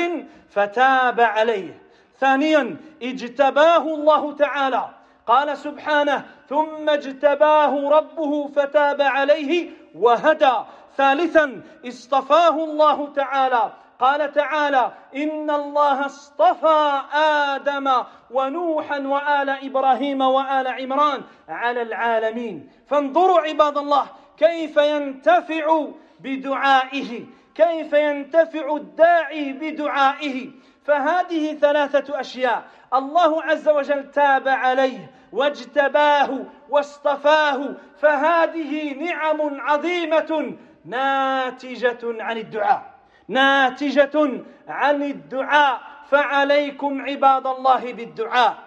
فتاب 0.51 1.21
عليه. 1.21 1.81
ثانيا 2.21 2.77
اجتباه 3.03 3.83
الله 3.83 4.33
تعالى. 4.33 4.89
قال 5.27 5.59
سبحانه 5.59 6.25
ثم 6.49 6.91
اجتباه 6.91 7.91
ربه 7.91 8.47
فتاب 8.47 9.03
عليه 9.03 9.71
وهدى. 9.95 10.57
ثالثا 10.97 11.63
اصطفاه 11.87 12.65
الله 12.65 13.13
تعالى. 13.13 13.73
قال 14.01 14.33
تعالى 14.33 14.93
إن 15.17 15.51
الله 15.51 16.07
اصطفى 16.07 17.03
آدم 17.15 18.03
ونوحا 18.31 18.99
وآل 18.99 19.51
إبراهيم 19.51 20.21
وآل 20.21 20.67
عمران 20.67 21.23
على 21.49 21.83
العالمين. 21.83 22.71
فانظروا 22.87 23.41
عباد 23.41 23.79
الله 23.79 24.07
كيف 24.39 24.77
ينتفع 24.77 25.87
بدعائه؟ 26.21 27.25
كيف 27.55 27.93
ينتفع 27.93 28.77
الداعي 28.77 29.53
بدعائه؟ 29.53 30.51
فهذه 30.85 31.55
ثلاثة 31.55 32.21
أشياء. 32.21 32.65
الله 32.95 33.43
عز 33.43 33.69
وجل 33.69 34.11
تاب 34.11 34.49
عليه 34.49 35.11
واجتباه 35.33 36.45
واصطفاه 36.69 37.75
فهذه 37.99 38.95
نعم 38.95 39.61
عظيمة 39.61 40.57
ناتجة 40.85 41.99
عن 42.05 42.39
الدعاء. 42.39 42.95
ناتجة 43.29 44.45
عن 44.69 45.03
الدعاء. 45.03 45.81
فعليكم 46.11 47.03
عباد 47.03 47.47
الله 47.47 47.93
بالدعاء. 47.93 48.67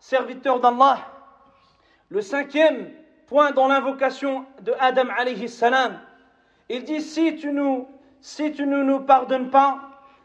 Serviteurs 0.00 0.60
d'Allah 0.60 0.98
le 2.10 2.20
cinquième 2.20 2.90
point 3.26 3.52
dans 3.52 3.68
l'invocation 3.68 4.44
de 4.62 4.72
Adam 4.78 5.08
alayhi 5.16 5.48
salam. 5.48 5.98
Il 6.68 6.84
dit 6.84 7.00
si 7.00 7.36
tu 7.36 7.52
nous 7.52 7.86
ne 8.20 8.82
nous 8.82 9.00
pardonnes 9.00 9.50
pas 9.50 9.80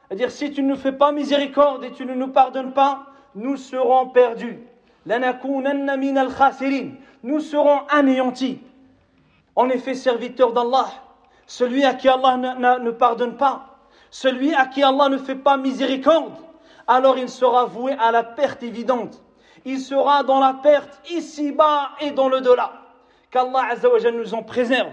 c'est-à-dire 0.08 0.32
si 0.32 0.52
tu 0.52 0.64
ne 0.64 0.70
nous 0.70 0.76
fais 0.76 0.92
pas 0.92 1.12
miséricorde 1.12 1.84
et 1.84 1.92
tu 1.92 2.06
ne 2.06 2.16
nous 2.16 2.30
pardonnes 2.30 2.74
pas 2.74 3.06
nous 3.36 3.58
serons 3.58 4.08
perdus. 4.10 4.60
Nous 7.24 7.40
serons 7.40 7.80
anéantis. 7.90 8.60
En 9.56 9.70
effet 9.70 9.94
serviteurs 9.94 10.54
d'Allah 10.54 10.88
celui 11.46 11.84
à 11.84 11.94
qui 11.94 12.08
Allah 12.08 12.38
ne 12.80 12.92
pardonne 12.92 13.38
pas 13.38 13.78
celui 14.12 14.54
à 14.54 14.66
qui 14.66 14.82
Allah 14.82 15.10
ne 15.10 15.18
fait 15.18 15.36
pas 15.36 15.58
miséricorde 15.58 16.34
alors 16.88 17.18
il 17.18 17.30
sera 17.30 17.66
voué 17.66 17.94
à 18.00 18.12
la 18.12 18.24
perte 18.24 18.64
évidente. 18.64 19.22
Il 19.66 19.80
sera 19.80 20.24
dans 20.24 20.40
la 20.40 20.54
perte 20.54 21.00
ici-bas 21.12 21.92
et 22.00 22.12
dans 22.12 22.30
le 22.30 22.42
delà 22.42 22.79
qu'Allah 23.32 23.76
nous 24.14 24.34
en 24.34 24.44
préserve 24.44 24.92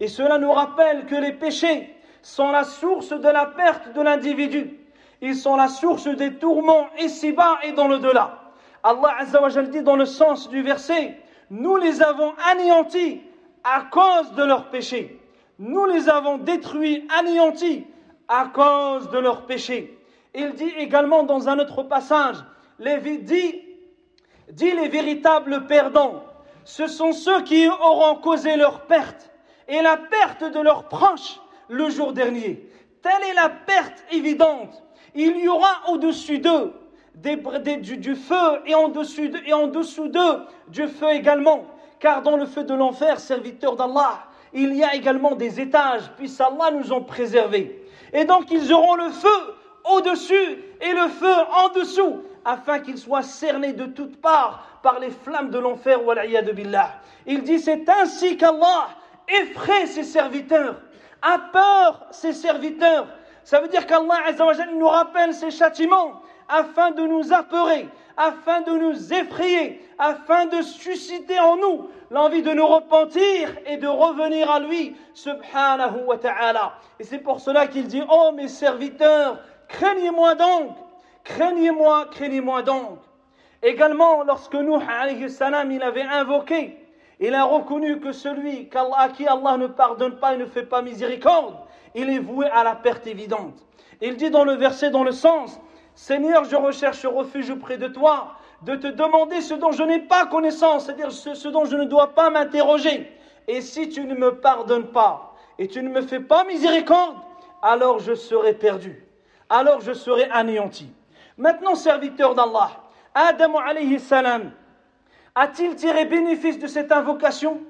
et 0.00 0.08
cela 0.08 0.38
nous 0.38 0.52
rappelle 0.52 1.06
que 1.06 1.14
les 1.14 1.32
péchés 1.32 1.94
sont 2.22 2.50
la 2.50 2.64
source 2.64 3.10
de 3.10 3.28
la 3.28 3.46
perte 3.46 3.92
de 3.94 4.02
l'individu 4.02 4.78
ils 5.20 5.34
sont 5.36 5.56
la 5.56 5.68
source 5.68 6.06
des 6.06 6.34
tourments 6.34 6.88
ici-bas 6.98 7.58
et 7.64 7.72
dans 7.72 7.88
le 7.88 7.98
delà 7.98 8.38
Allah 8.82 9.16
Azzawajal 9.18 9.70
dit 9.70 9.82
dans 9.82 9.96
le 9.96 10.06
sens 10.06 10.48
du 10.48 10.62
verset, 10.62 11.18
nous 11.50 11.76
les 11.76 12.02
avons 12.02 12.32
anéantis 12.50 13.20
à 13.64 13.82
cause 13.90 14.32
de 14.32 14.44
leurs 14.44 14.70
péchés. 14.70 15.20
Nous 15.58 15.84
les 15.86 16.08
avons 16.08 16.38
détruits, 16.38 17.06
anéantis 17.18 17.86
à 18.28 18.50
cause 18.54 19.10
de 19.10 19.18
leurs 19.18 19.46
péchés. 19.46 19.98
Il 20.34 20.52
dit 20.52 20.72
également 20.78 21.24
dans 21.24 21.48
un 21.48 21.58
autre 21.58 21.82
passage, 21.82 22.36
Lévi 22.78 23.18
dit, 23.18 23.62
dit 24.52 24.70
les 24.70 24.88
véritables 24.88 25.66
perdants, 25.66 26.22
ce 26.68 26.86
sont 26.86 27.12
ceux 27.12 27.40
qui 27.44 27.66
auront 27.66 28.16
causé 28.16 28.56
leur 28.56 28.82
perte 28.82 29.30
et 29.68 29.80
la 29.80 29.96
perte 29.96 30.44
de 30.44 30.60
leurs 30.60 30.84
proches 30.84 31.40
le 31.70 31.88
jour 31.88 32.12
dernier. 32.12 32.62
Telle 33.00 33.30
est 33.30 33.32
la 33.32 33.48
perte 33.48 34.04
évidente. 34.12 34.82
Il 35.14 35.38
y 35.38 35.48
aura 35.48 35.70
au-dessus 35.88 36.40
d'eux 36.40 36.74
du, 37.14 38.14
feu 38.14 38.60
et 38.66 38.74
en 38.74 38.88
dessous 38.88 40.08
d'eux 40.08 40.42
du 40.68 40.86
feu 40.88 41.08
également. 41.12 41.64
Car 42.00 42.20
dans 42.20 42.36
le 42.36 42.44
feu 42.44 42.64
de 42.64 42.74
l'enfer, 42.74 43.18
serviteur 43.18 43.74
d'Allah, 43.74 44.24
il 44.52 44.76
y 44.76 44.84
a 44.84 44.94
également 44.94 45.36
des 45.36 45.60
étages, 45.60 46.12
puisse 46.18 46.38
Allah 46.38 46.70
nous 46.70 46.92
en 46.92 47.00
préserver. 47.00 47.82
Et 48.12 48.26
donc 48.26 48.50
ils 48.50 48.74
auront 48.74 48.94
le 48.94 49.08
feu 49.08 49.54
au-dessus 49.90 50.58
et 50.82 50.92
le 50.92 51.08
feu 51.08 51.34
en 51.50 51.70
dessous, 51.70 52.24
afin 52.48 52.78
qu'ils 52.78 52.96
soient 52.96 53.22
cernés 53.22 53.74
de 53.74 53.84
toutes 53.84 54.22
parts 54.22 54.64
par 54.82 55.00
les 55.00 55.10
flammes 55.10 55.50
de 55.50 55.58
l'enfer. 55.58 56.00
billah. 56.54 56.94
Il 57.26 57.42
dit 57.42 57.58
c'est 57.58 57.86
ainsi 57.90 58.38
qu'Allah 58.38 58.88
effraie 59.28 59.86
ses 59.86 60.02
serviteurs, 60.02 60.80
a 61.20 61.38
peur 61.52 62.06
ses 62.10 62.32
serviteurs. 62.32 63.06
Ça 63.44 63.60
veut 63.60 63.68
dire 63.68 63.86
qu'Allah 63.86 64.32
nous 64.74 64.88
rappelle 64.88 65.34
ses 65.34 65.50
châtiments 65.50 66.22
afin 66.48 66.90
de 66.92 67.02
nous 67.02 67.34
apeurer, 67.34 67.86
afin 68.16 68.62
de 68.62 68.70
nous 68.70 69.12
effrayer, 69.12 69.86
afin 69.98 70.46
de 70.46 70.62
susciter 70.62 71.38
en 71.38 71.56
nous 71.56 71.90
l'envie 72.10 72.40
de 72.40 72.52
nous 72.52 72.66
repentir 72.66 73.50
et 73.66 73.76
de 73.76 73.86
revenir 73.86 74.50
à 74.50 74.58
lui, 74.58 74.96
subhanahu 75.12 76.04
wa 76.06 76.16
ta'ala. 76.16 76.72
Et 76.98 77.04
c'est 77.04 77.18
pour 77.18 77.40
cela 77.40 77.66
qu'il 77.66 77.86
dit, 77.88 78.02
oh 78.10 78.32
mes 78.34 78.48
serviteurs, 78.48 79.38
craignez-moi 79.68 80.34
donc, 80.34 80.76
craignez-moi, 81.28 82.06
craignez-moi 82.10 82.62
donc. 82.62 82.98
Également, 83.62 84.22
lorsque 84.24 84.54
Nuh, 84.54 84.78
il 85.70 85.82
avait 85.82 86.02
invoqué, 86.02 86.78
il 87.20 87.34
a 87.34 87.44
reconnu 87.44 88.00
que 88.00 88.12
celui 88.12 88.68
à 88.96 89.08
qui 89.08 89.26
Allah 89.26 89.56
ne 89.56 89.66
pardonne 89.66 90.18
pas 90.18 90.34
et 90.34 90.38
ne 90.38 90.46
fait 90.46 90.62
pas 90.62 90.82
miséricorde, 90.82 91.56
il 91.94 92.08
est 92.10 92.20
voué 92.20 92.46
à 92.46 92.62
la 92.62 92.76
perte 92.76 93.06
évidente. 93.06 93.54
Il 94.00 94.16
dit 94.16 94.30
dans 94.30 94.44
le 94.44 94.52
verset, 94.52 94.90
dans 94.90 95.02
le 95.02 95.12
sens, 95.12 95.60
Seigneur, 95.94 96.44
je 96.44 96.54
recherche 96.54 97.04
refuge 97.04 97.50
auprès 97.50 97.76
de 97.76 97.88
toi, 97.88 98.36
de 98.62 98.76
te 98.76 98.86
demander 98.86 99.40
ce 99.40 99.54
dont 99.54 99.72
je 99.72 99.82
n'ai 99.82 99.98
pas 100.00 100.26
connaissance, 100.26 100.86
c'est-à-dire 100.86 101.10
ce, 101.10 101.48
dont 101.48 101.64
je 101.64 101.76
ne 101.76 101.84
dois 101.84 102.14
pas 102.14 102.30
m'interroger. 102.30 103.10
Et 103.48 103.60
si 103.60 103.88
tu 103.88 104.04
ne 104.04 104.14
me 104.14 104.36
pardonnes 104.36 104.92
pas 104.92 105.34
et 105.58 105.66
tu 105.66 105.82
ne 105.82 105.88
me 105.88 106.02
fais 106.02 106.20
pas 106.20 106.44
miséricorde, 106.44 107.16
alors 107.62 107.98
je 107.98 108.14
serai 108.14 108.52
perdu, 108.52 109.04
alors 109.48 109.80
je 109.80 109.92
serai 109.92 110.28
anéanti. 110.30 110.92
Maintenant, 111.38 111.76
serviteur 111.76 112.34
d'Allah, 112.34 112.72
Adam 113.14 113.56
alayhi 113.58 114.00
salam, 114.00 114.50
a-t-il 115.36 115.76
tiré 115.76 116.04
bénéfice 116.04 116.58
de 116.58 116.66
cette 116.66 116.90
invocation? 116.90 117.60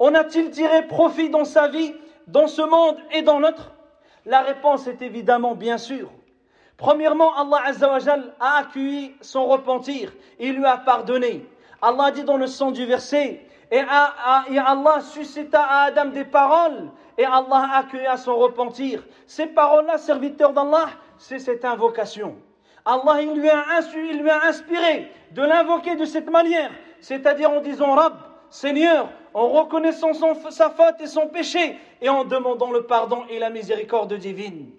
On 0.00 0.12
a-t-il 0.16 0.50
tiré 0.50 0.88
profit 0.88 1.30
dans 1.30 1.44
sa 1.44 1.68
vie, 1.68 1.94
dans 2.26 2.48
ce 2.48 2.62
monde 2.62 2.96
et 3.12 3.22
dans 3.22 3.38
l'autre? 3.38 3.70
La 4.26 4.40
réponse 4.40 4.88
est 4.88 5.02
évidemment 5.02 5.54
bien 5.54 5.78
sûr. 5.78 6.10
Premièrement, 6.76 7.32
Allah 7.36 7.62
Azzawajal 7.66 8.34
a 8.40 8.56
accueilli 8.58 9.14
son 9.20 9.46
repentir. 9.46 10.12
Il 10.40 10.56
lui 10.56 10.64
a 10.64 10.78
pardonné. 10.78 11.46
Allah 11.80 12.10
dit 12.10 12.24
dans 12.24 12.36
le 12.36 12.48
sens 12.48 12.72
du 12.72 12.86
verset, 12.86 13.46
et, 13.70 13.78
Allah 13.78 15.00
suscita 15.00 15.62
à 15.62 15.84
Adam 15.84 16.06
des 16.06 16.24
paroles, 16.24 16.90
et 17.16 17.24
Allah 17.24 17.68
a 17.72 17.78
accueilli 17.78 18.06
son 18.16 18.36
repentir. 18.36 19.04
Ces 19.28 19.46
paroles-là, 19.46 19.98
serviteurs 19.98 20.52
d'Allah, 20.52 20.88
c'est 21.18 21.38
cette 21.38 21.64
invocation. 21.64 22.36
Allah, 22.84 23.22
il 23.22 23.32
lui, 23.32 23.48
a, 23.48 23.64
inspiré 24.46 25.10
de 25.30 25.42
l'invoquer 25.42 25.96
de 25.96 26.04
cette 26.04 26.30
manière, 26.30 26.70
c'est-à-dire 27.00 27.50
en 27.50 27.60
disant 27.60 27.94
Rab, 27.94 28.14
Seigneur, 28.50 29.08
en 29.34 29.48
reconnaissant 29.48 30.12
sa 30.50 30.70
faute 30.70 31.00
et 31.00 31.06
son 31.06 31.28
péché, 31.28 31.78
et 32.00 32.08
en 32.08 32.24
demandant 32.24 32.70
le 32.70 32.82
pardon 32.82 33.22
et 33.30 33.38
la 33.38 33.50
miséricorde 33.50 34.14
divine. 34.14 34.70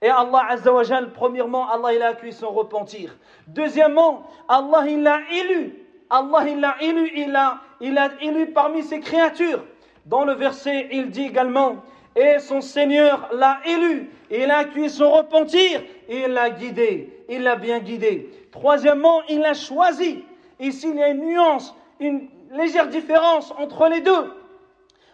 Et 0.00 0.08
Allah 0.08 0.46
Azzawajal, 0.50 1.12
premièrement, 1.12 1.68
Allah 1.68 1.92
il 1.92 2.02
a 2.02 2.08
accueilli 2.08 2.32
son 2.32 2.50
repentir. 2.50 3.16
Deuxièmement, 3.48 4.22
Allah 4.48 4.84
il 4.88 5.02
l'a 5.02 5.20
élu. 5.32 5.74
Allah 6.08 6.48
il 6.48 6.60
l'a 6.60 6.76
élu, 6.80 7.10
il 7.16 7.38
il 7.80 7.98
a 7.98 8.10
élu 8.22 8.46
parmi 8.52 8.82
ses 8.82 9.00
créatures. 9.00 9.64
Dans 10.06 10.24
le 10.24 10.34
verset, 10.34 10.88
il 10.92 11.10
dit 11.10 11.24
également, 11.24 11.82
et 12.16 12.38
son 12.38 12.60
Seigneur 12.60 13.28
l'a 13.32 13.60
élu, 13.66 14.10
il 14.30 14.50
a 14.50 14.58
accueilli 14.58 14.88
son 14.88 15.10
repentir, 15.10 15.82
et 16.08 16.22
il 16.22 16.28
l'a 16.28 16.50
guidé, 16.50 17.17
il 17.28 17.42
l'a 17.42 17.56
bien 17.56 17.78
guidé. 17.80 18.48
Troisièmement, 18.50 19.22
il 19.28 19.40
l'a 19.40 19.54
choisi. 19.54 20.24
Ici, 20.60 20.88
il 20.88 20.96
y 20.96 21.02
a 21.02 21.08
une 21.08 21.26
nuance, 21.26 21.74
une 22.00 22.28
légère 22.52 22.88
différence 22.88 23.52
entre 23.58 23.88
les 23.88 24.00
deux. 24.00 24.32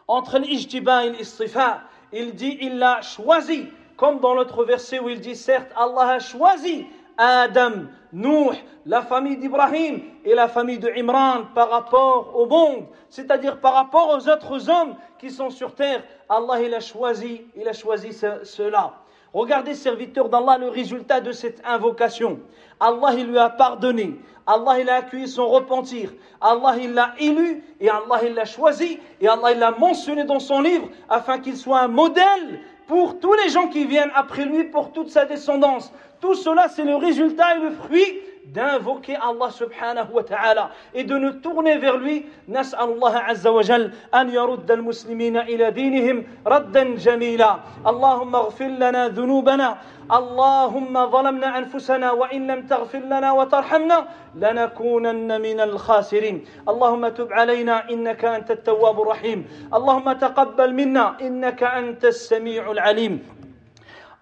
Entre 0.07 0.38
l'ijtiba 0.38 1.07
et 1.07 1.11
l'istifa. 1.11 1.83
Il 2.12 2.35
dit, 2.35 2.59
il 2.61 2.79
l'a 2.79 3.03
choisi. 3.03 3.66
Comme 3.96 4.20
dans 4.20 4.35
l'autre 4.35 4.64
verset 4.64 4.98
où 4.98 5.09
il 5.09 5.20
dit, 5.20 5.37
certes, 5.37 5.70
Allah 5.77 6.14
a 6.14 6.18
choisi 6.18 6.87
Adam, 7.16 7.87
Nuh, 8.12 8.50
la 8.87 9.03
famille 9.03 9.37
d'Ibrahim 9.37 10.00
et 10.24 10.35
la 10.35 10.48
famille 10.48 10.79
de 10.79 10.90
Imran 10.96 11.44
par 11.55 11.70
rapport 11.70 12.37
au 12.37 12.46
monde, 12.46 12.87
c'est-à-dire 13.09 13.61
par 13.61 13.74
rapport 13.74 14.09
aux 14.11 14.29
autres 14.29 14.68
hommes 14.68 14.96
qui 15.18 15.31
sont 15.31 15.50
sur 15.50 15.74
terre. 15.74 16.03
Allah, 16.29 16.61
il 16.61 16.74
a 16.74 16.81
choisi, 16.81 17.42
il 17.57 17.68
a 17.68 17.72
choisi 17.72 18.12
cela. 18.12 19.04
Regardez, 19.35 19.75
serviteur 19.75 20.29
d'Allah, 20.29 20.59
le 20.59 20.68
résultat 20.68 21.20
de 21.20 21.33
cette 21.33 21.61
invocation. 21.66 22.38
Allah, 22.79 23.14
il 23.18 23.27
lui 23.27 23.38
a 23.38 23.51
pardonné. 23.51 24.14
Allah, 24.47 24.79
il 24.79 24.88
a 24.88 24.97
accueilli 24.97 25.27
son 25.27 25.49
repentir. 25.49 26.12
Allah, 26.40 26.77
il 26.81 26.94
l'a 26.94 27.14
élu 27.18 27.64
et 27.81 27.90
Allah, 27.90 28.20
il 28.25 28.35
l'a 28.35 28.44
choisi. 28.44 29.01
Et 29.20 29.27
Allah, 29.27 29.51
il 29.51 29.59
l'a 29.59 29.73
mentionné 29.73 30.23
dans 30.23 30.38
son 30.38 30.61
livre 30.61 30.88
afin 31.09 31.40
qu'il 31.40 31.57
soit 31.57 31.81
un 31.81 31.88
modèle 31.88 32.61
pour 32.87 33.18
tous 33.18 33.35
les 33.35 33.49
gens 33.49 33.66
qui 33.66 33.85
viennent 33.87 34.12
après 34.14 34.44
lui, 34.44 34.64
pour 34.64 34.92
toute 34.92 35.11
sa 35.11 35.25
descendance. 35.25 35.92
Tout 36.20 36.35
cela, 36.35 36.68
c'est 36.68 36.85
le 36.85 36.94
résultat 36.94 37.57
et 37.57 37.61
le 37.61 37.70
fruit 37.70 38.20
d'invoquer 38.46 39.16
Allah 39.16 39.50
subhanahu 39.50 40.12
wa 40.12 40.22
ta'ala 40.22 40.70
et 40.94 41.04
de 41.04 41.16
nous 41.16 41.33
tourner 41.33 41.78
vers 41.78 41.96
lui. 41.96 42.26
نسأل 42.48 42.88
الله 42.88 43.16
عز 43.18 43.46
وجل 43.46 43.92
أن 44.14 44.30
يرد 44.30 44.70
المسلمين 44.70 45.37
إلى 45.37 45.70
دينهم 45.70 46.24
ردا 46.46 46.94
جميلا 46.94 47.59
اللهم 47.87 48.37
اغفر 48.37 48.66
لنا 48.66 49.09
ذنوبنا 49.09 49.78
اللهم 50.12 51.11
ظلمنا 51.11 51.59
أنفسنا 51.59 52.12
وإن 52.12 52.46
لم 52.46 52.66
تغفر 52.66 52.98
لنا 52.98 53.33
وترحمنا 53.33 54.09
لنكونن 54.35 55.40
من 55.40 55.61
الخاسرين 55.61 56.44
اللهم 56.68 57.09
تب 57.09 57.33
علينا 57.33 57.90
إنك 57.90 58.24
أنت 58.24 58.50
التواب 58.50 59.00
الرحيم 59.00 59.46
اللهم 59.74 60.12
تقبل 60.12 60.74
منا 60.74 61.16
إنك 61.20 61.62
أنت 61.62 62.04
السميع 62.04 62.70
العليم 62.70 63.12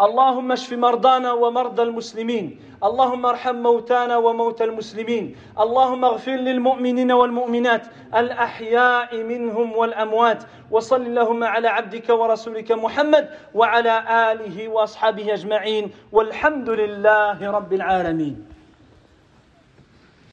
اللهم 0.03 0.53
اشف 0.53 0.73
مرضانا 0.73 1.33
ومرضى 1.33 1.83
المسلمين. 1.83 2.61
اللهم 2.85 3.27
ارحم 3.27 3.55
موتانا 3.55 4.17
وموتى 4.17 4.65
المسلمين. 4.65 5.37
اللهم 5.61 6.05
اغفر 6.05 6.31
للمؤمنين 6.31 7.13
والمؤمنات. 7.13 7.87
الأحياء 8.15 9.23
منهم 9.23 9.77
والأموات. 9.77 10.43
وصل 10.71 11.03
اللهم 11.07 11.45
على 11.45 11.69
عبدك 11.69 12.11
ورسولك 12.11 12.73
محمد 12.73 13.29
وعلى 13.55 13.95
آله 14.33 14.69
وأصحابه 14.69 15.35
أجمعين. 15.35 15.91
والحمد 16.13 16.71
لله 16.71 17.51
رب 17.51 17.73
العالمين. 17.73 18.52